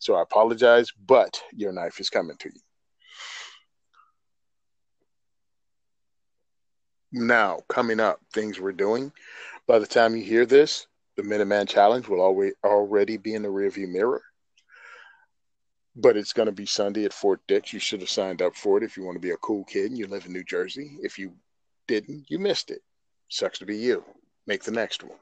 [0.00, 2.60] So I apologize, but your knife is coming to you.
[7.12, 9.12] Now, coming up, things we're doing.
[9.66, 13.48] By the time you hear this, the Minuteman Challenge will always already be in the
[13.48, 14.22] rearview mirror.
[15.96, 17.72] But it's going to be Sunday at Fort Dix.
[17.72, 19.86] You should have signed up for it if you want to be a cool kid
[19.86, 20.98] and you live in New Jersey.
[21.02, 21.32] If you
[21.88, 22.82] didn't, you missed it.
[23.28, 24.04] Sucks to be you.
[24.46, 25.18] Make the next one.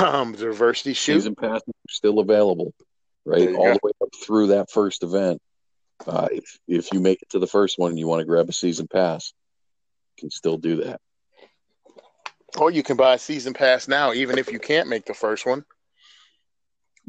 [0.00, 1.20] Um, the diversity shoot.
[1.20, 2.74] Season pass still available
[3.26, 3.54] right?
[3.54, 3.72] All go.
[3.72, 5.42] the way up through that first event.
[6.06, 8.48] Uh, if if you make it to the first one and you want to grab
[8.48, 9.34] a season pass,
[10.16, 11.00] can still do that.
[12.58, 15.44] Or you can buy a season pass now, even if you can't make the first
[15.44, 15.64] one.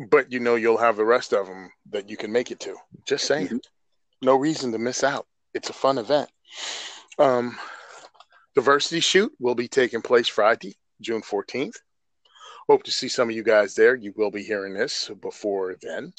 [0.10, 2.76] But you know you'll have the rest of them that you can make it to.
[3.08, 3.58] Just saying, mm-hmm.
[4.22, 5.26] no reason to miss out.
[5.54, 6.30] It's a fun event.
[7.18, 7.58] Um,
[8.56, 11.78] Diversity Shoot will be taking place Friday, June fourteenth.
[12.70, 13.96] Hope to see some of you guys there.
[13.96, 16.14] You will be hearing this before then.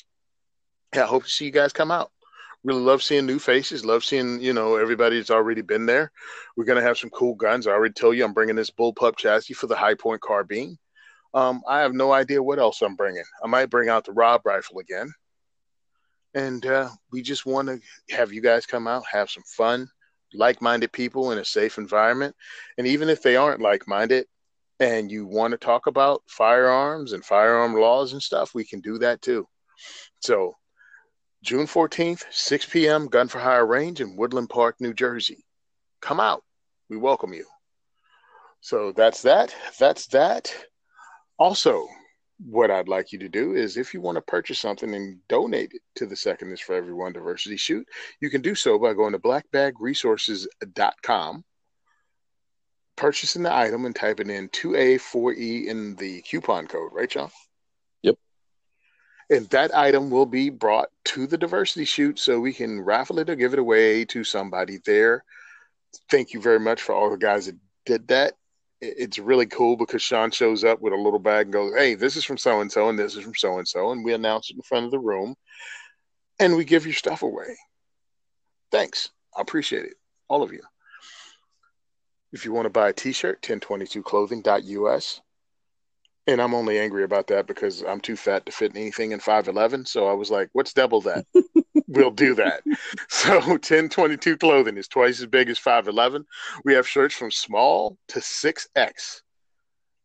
[0.94, 2.10] Yeah, I hope to see you guys come out.
[2.64, 3.85] Really love seeing new faces.
[3.85, 6.10] Love seeing, you know, everybody that's already been there.
[6.56, 7.66] We're to have some cool guns.
[7.66, 10.76] I already told you I'm bringing this bullpup chassis for the Hi-Point carbine.
[11.35, 13.24] Um, I have no idea what else I'm bringing.
[13.43, 15.12] I might bring out the Rob rifle again.
[16.35, 19.89] And uh, we just want to have you guys come out, have some fun,
[20.35, 22.35] like minded people in a safe environment.
[22.76, 24.26] And even if they aren't like minded,
[24.80, 28.98] and you want to talk about firearms and firearm laws and stuff, we can do
[28.98, 29.47] that too.
[30.20, 30.55] So,
[31.43, 35.44] June 14th, 6 p.m., Gun for Hire Range in Woodland Park, New Jersey.
[36.01, 36.43] Come out.
[36.90, 37.47] We welcome you.
[38.60, 39.55] So, that's that.
[39.78, 40.52] That's that.
[41.39, 41.86] Also,
[42.39, 45.73] what I'd like you to do is if you want to purchase something and donate
[45.74, 47.86] it to the Second is for Everyone Diversity Shoot,
[48.20, 51.44] you can do so by going to blackbagresources.com
[52.98, 57.31] purchasing the item and typing in 2A4E in the coupon code, right, John?
[59.31, 63.29] And that item will be brought to the diversity shoot so we can raffle it
[63.29, 65.23] or give it away to somebody there.
[66.11, 68.35] Thank you very much for all the guys that did that.
[68.81, 72.17] it's really cool because Sean shows up with a little bag and goes, "Hey, this
[72.17, 74.51] is from so and so, and this is from so and so," and we announce
[74.51, 75.35] it in front of the room,
[76.39, 77.57] and we give your stuff away.
[78.71, 79.95] Thanks, I appreciate it,
[80.29, 80.63] all of you.
[82.33, 85.21] If you want to buy a T-shirt, 1022clothing.us.
[86.29, 89.89] And I'm only angry about that because I'm too fat to fit anything in 5.11.
[89.89, 91.25] So I was like, what's double that?
[91.89, 92.63] we'll do that.
[93.09, 96.25] So 1022 clothing is twice as big as 5.11.
[96.65, 99.23] We have shirts from small to 6X.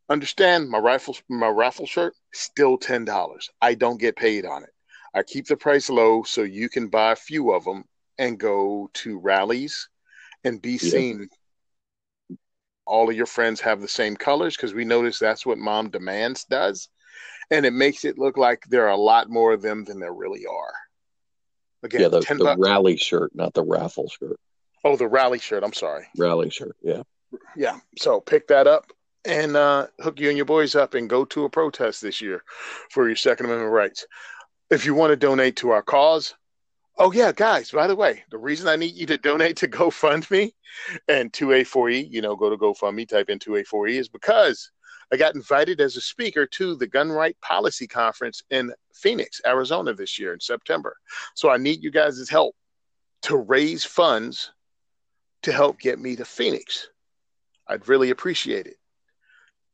[0.10, 3.50] Understand my rifle my raffle shirt still $10.
[3.62, 4.70] I don't get paid on it.
[5.14, 7.84] I keep the price low so you can buy a few of them
[8.18, 9.90] and go to rallies
[10.46, 10.78] and be yeah.
[12.86, 16.44] All of your friends have the same colors because we notice that's what Moms Demand
[16.50, 16.90] does.
[17.52, 20.14] And it makes it look like there are a lot more of them than there
[20.14, 20.74] really are.
[21.84, 24.40] Again yeah the, the rally shirt not the raffle shirt.
[24.86, 26.06] Oh the rally shirt i'm sorry.
[26.18, 27.04] Rally shirt yeah.
[27.56, 28.86] Yeah so pick that up
[29.26, 32.44] and uh, hook you and your boys up and go to a protest this year
[32.90, 34.06] for your second amendment rights.
[34.70, 36.36] If you want to donate to our cause
[36.98, 37.72] Oh yeah, guys.
[37.72, 40.54] By the way, the reason I need you to donate to GoFundMe
[41.08, 44.72] and 2A4E, you know, go to GoFundMe, type in 2A4E, is because
[45.12, 49.94] I got invited as a speaker to the Gun Right Policy Conference in Phoenix, Arizona
[49.94, 50.98] this year in September.
[51.36, 52.56] So I need you guys' help
[53.24, 54.52] to raise funds
[55.44, 56.90] to help get me to Phoenix.
[57.68, 58.78] I'd really appreciate it.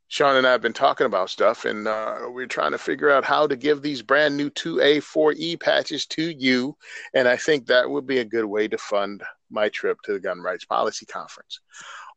[0.10, 3.24] Sean and I have been talking about stuff, and uh, we're trying to figure out
[3.24, 6.76] how to give these brand new 2A, 4E patches to you.
[7.14, 9.22] And I think that would be a good way to fund
[9.52, 11.60] my trip to the Gun Rights Policy Conference.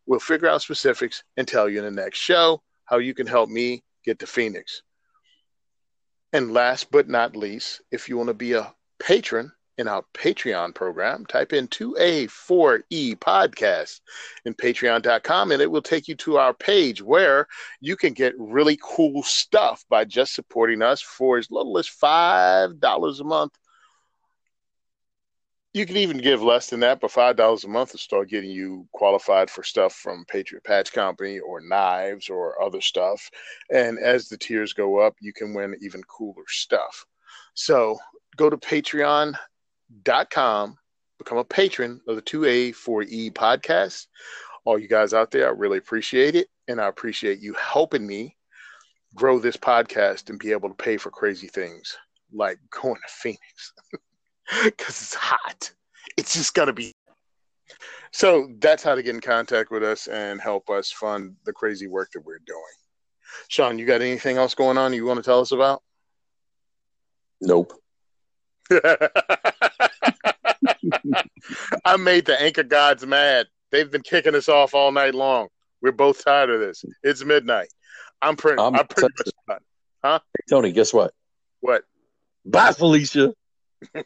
[0.07, 3.51] We'll figure out specifics and tell you in the next show how you can help
[3.51, 4.83] me get to Phoenix.
[6.33, 10.75] And last but not least, if you want to be a patron, in our Patreon
[10.75, 11.25] program.
[11.27, 14.01] Type in 2A4E podcast
[14.45, 17.47] in patreon.com and it will take you to our page where
[17.81, 23.21] you can get really cool stuff by just supporting us for as little as $5
[23.21, 23.53] a month.
[25.75, 28.87] You can even give less than that, but $5 a month will start getting you
[28.93, 33.31] qualified for stuff from Patriot Patch Company or knives or other stuff.
[33.71, 37.07] And as the tiers go up, you can win even cooler stuff.
[37.55, 37.99] So
[38.37, 39.35] go to Patreon
[40.03, 40.77] dot com.
[41.19, 44.07] Become a patron of the 2A4E podcast.
[44.65, 46.49] All you guys out there, I really appreciate it.
[46.69, 48.37] And I appreciate you helping me
[49.15, 51.97] grow this podcast and be able to pay for crazy things
[52.33, 53.73] like going to Phoenix
[54.65, 55.73] because it's hot.
[56.17, 56.93] It's just got to be.
[58.13, 61.87] So that's how to get in contact with us and help us fund the crazy
[61.87, 62.63] work that we're doing.
[63.49, 65.83] Sean, you got anything else going on you want to tell us about?
[67.41, 67.73] Nope.
[71.85, 73.47] I made the anchor gods mad.
[73.71, 75.49] They've been kicking us off all night long.
[75.81, 76.85] We're both tired of this.
[77.03, 77.69] It's midnight.
[78.21, 78.63] I'm pretty.
[78.63, 79.61] I'm, I'm pretty much done.
[80.05, 80.21] Huh?
[80.37, 81.13] Hey, Tony, guess what?
[81.61, 81.85] What?
[82.45, 83.33] Bye, Felicia.
[83.95, 84.05] Yay!